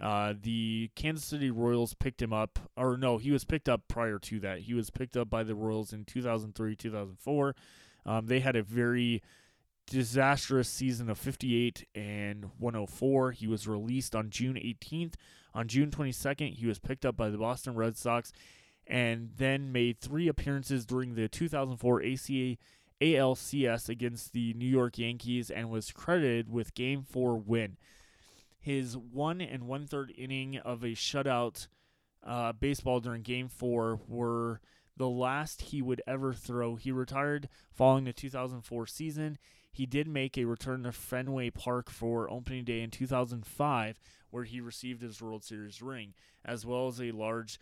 [0.00, 4.18] uh, the Kansas City Royals picked him up, or no, he was picked up prior
[4.18, 4.60] to that.
[4.60, 7.54] He was picked up by the Royals in 2003, 2004.
[8.04, 9.22] Um, they had a very
[9.86, 13.32] disastrous season of 58 and 104.
[13.32, 15.14] He was released on June 18th.
[15.54, 18.32] On June 22nd, he was picked up by the Boston Red Sox
[18.86, 22.56] and then made three appearances during the 2004 ACA
[23.02, 27.76] ALCS against the New York Yankees and was credited with Game 4 win.
[28.60, 31.66] His one and one third inning of a shutout
[32.24, 34.60] uh, baseball during Game 4 were
[34.96, 36.76] the last he would ever throw.
[36.76, 39.36] He retired following the 2004 season.
[39.72, 44.00] He did make a return to Fenway Park for opening day in 2005,
[44.30, 47.58] where he received his World Series ring, as well as a large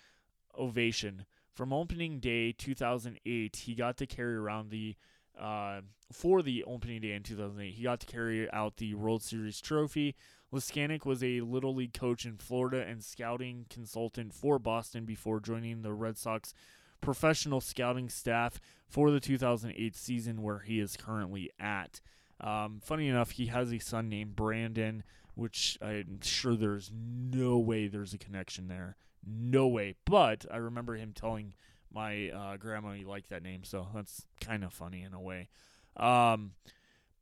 [0.59, 1.25] ovation.
[1.55, 4.97] From opening day 2008, he got to carry around the
[5.39, 5.81] uh,
[6.13, 7.75] for the opening day in 2008.
[7.75, 10.15] He got to carry out the World Series trophy.
[10.53, 15.83] Leskanic was a Little League coach in Florida and scouting consultant for Boston before joining
[15.83, 16.53] the Red Sox
[17.01, 22.01] professional scouting staff for the 2008 season, where he is currently at.
[22.41, 25.05] Um, funny enough, he has a son named Brandon,
[25.35, 28.97] which I'm sure there's no way there's a connection there.
[29.27, 29.95] No way.
[30.05, 31.55] But I remember him telling
[31.93, 35.49] my uh, grandma liked that name, so that's kind of funny in a way.
[35.97, 36.53] Um,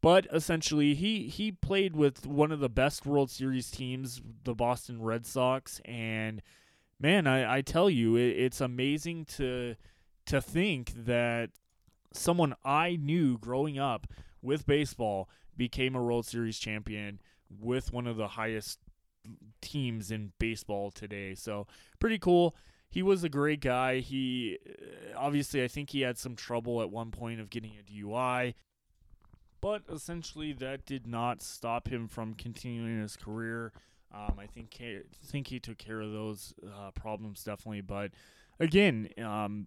[0.00, 5.02] but essentially, he he played with one of the best World Series teams, the Boston
[5.02, 6.42] Red Sox, and
[7.00, 9.74] man, I, I tell you, it, it's amazing to
[10.26, 11.50] to think that
[12.12, 14.06] someone I knew growing up
[14.42, 18.78] with baseball became a World Series champion with one of the highest
[19.60, 21.34] teams in baseball today.
[21.34, 21.66] So
[21.98, 22.54] pretty cool.
[22.90, 23.98] He was a great guy.
[23.98, 27.82] He uh, obviously, I think he had some trouble at one point of getting a
[27.82, 28.54] DUI,
[29.60, 33.72] but essentially that did not stop him from continuing his career.
[34.12, 37.82] Um, I think he, think he took care of those uh, problems definitely.
[37.82, 38.12] But
[38.58, 39.66] again, um,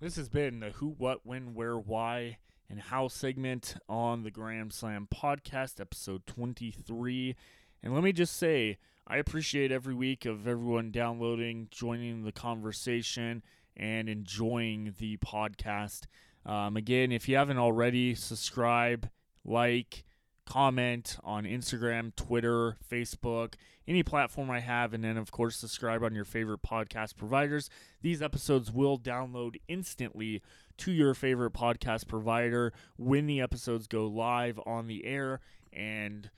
[0.00, 2.38] this has been the who, what, when, where, why,
[2.68, 7.36] and how segment on the Grand Slam podcast, episode 23.
[7.82, 13.42] And let me just say, I appreciate every week of everyone downloading, joining the conversation,
[13.76, 16.02] and enjoying the podcast.
[16.46, 19.10] Um, again, if you haven't already, subscribe,
[19.44, 20.04] like,
[20.46, 23.54] comment on Instagram, Twitter, Facebook,
[23.88, 27.70] any platform I have, and then, of course, subscribe on your favorite podcast providers.
[28.02, 30.42] These episodes will download instantly
[30.78, 35.40] to your favorite podcast provider when the episodes go live on the air.
[35.72, 36.30] And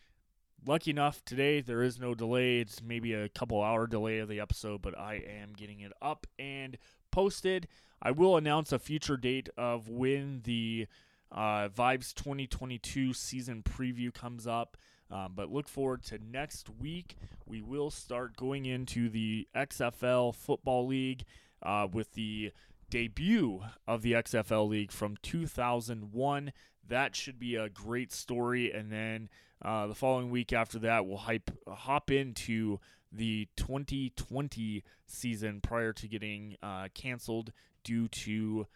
[0.67, 2.61] lucky enough today there is no delay.
[2.61, 6.27] It's maybe a couple hour delay of the episode but i am getting it up
[6.39, 6.79] and
[7.11, 7.69] posted.
[8.03, 10.87] I will announce a future date of when the
[11.33, 14.77] uh, vibes 2022 season preview comes up.
[15.11, 17.17] Um, but look forward to next week.
[17.47, 21.25] We will start going into the xfl football league
[21.63, 22.53] uh, with the
[22.91, 26.53] debut of the xfl league from 2001
[26.89, 29.29] that should be a great story and then
[29.65, 32.79] uh, the following week after that, we'll hype, hop into
[33.11, 38.67] the 2020 season prior to getting uh, canceled due to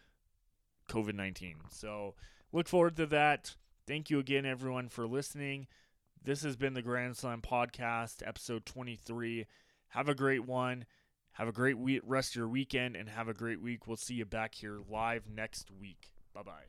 [0.89, 1.57] COVID 19.
[1.69, 2.15] So
[2.51, 3.55] look forward to that.
[3.85, 5.67] Thank you again, everyone, for listening.
[6.23, 9.45] This has been the Grand Slam Podcast, episode 23.
[9.89, 10.85] Have a great one.
[11.33, 13.87] Have a great week, rest of your weekend and have a great week.
[13.87, 16.11] We'll see you back here live next week.
[16.33, 16.65] Bye bye.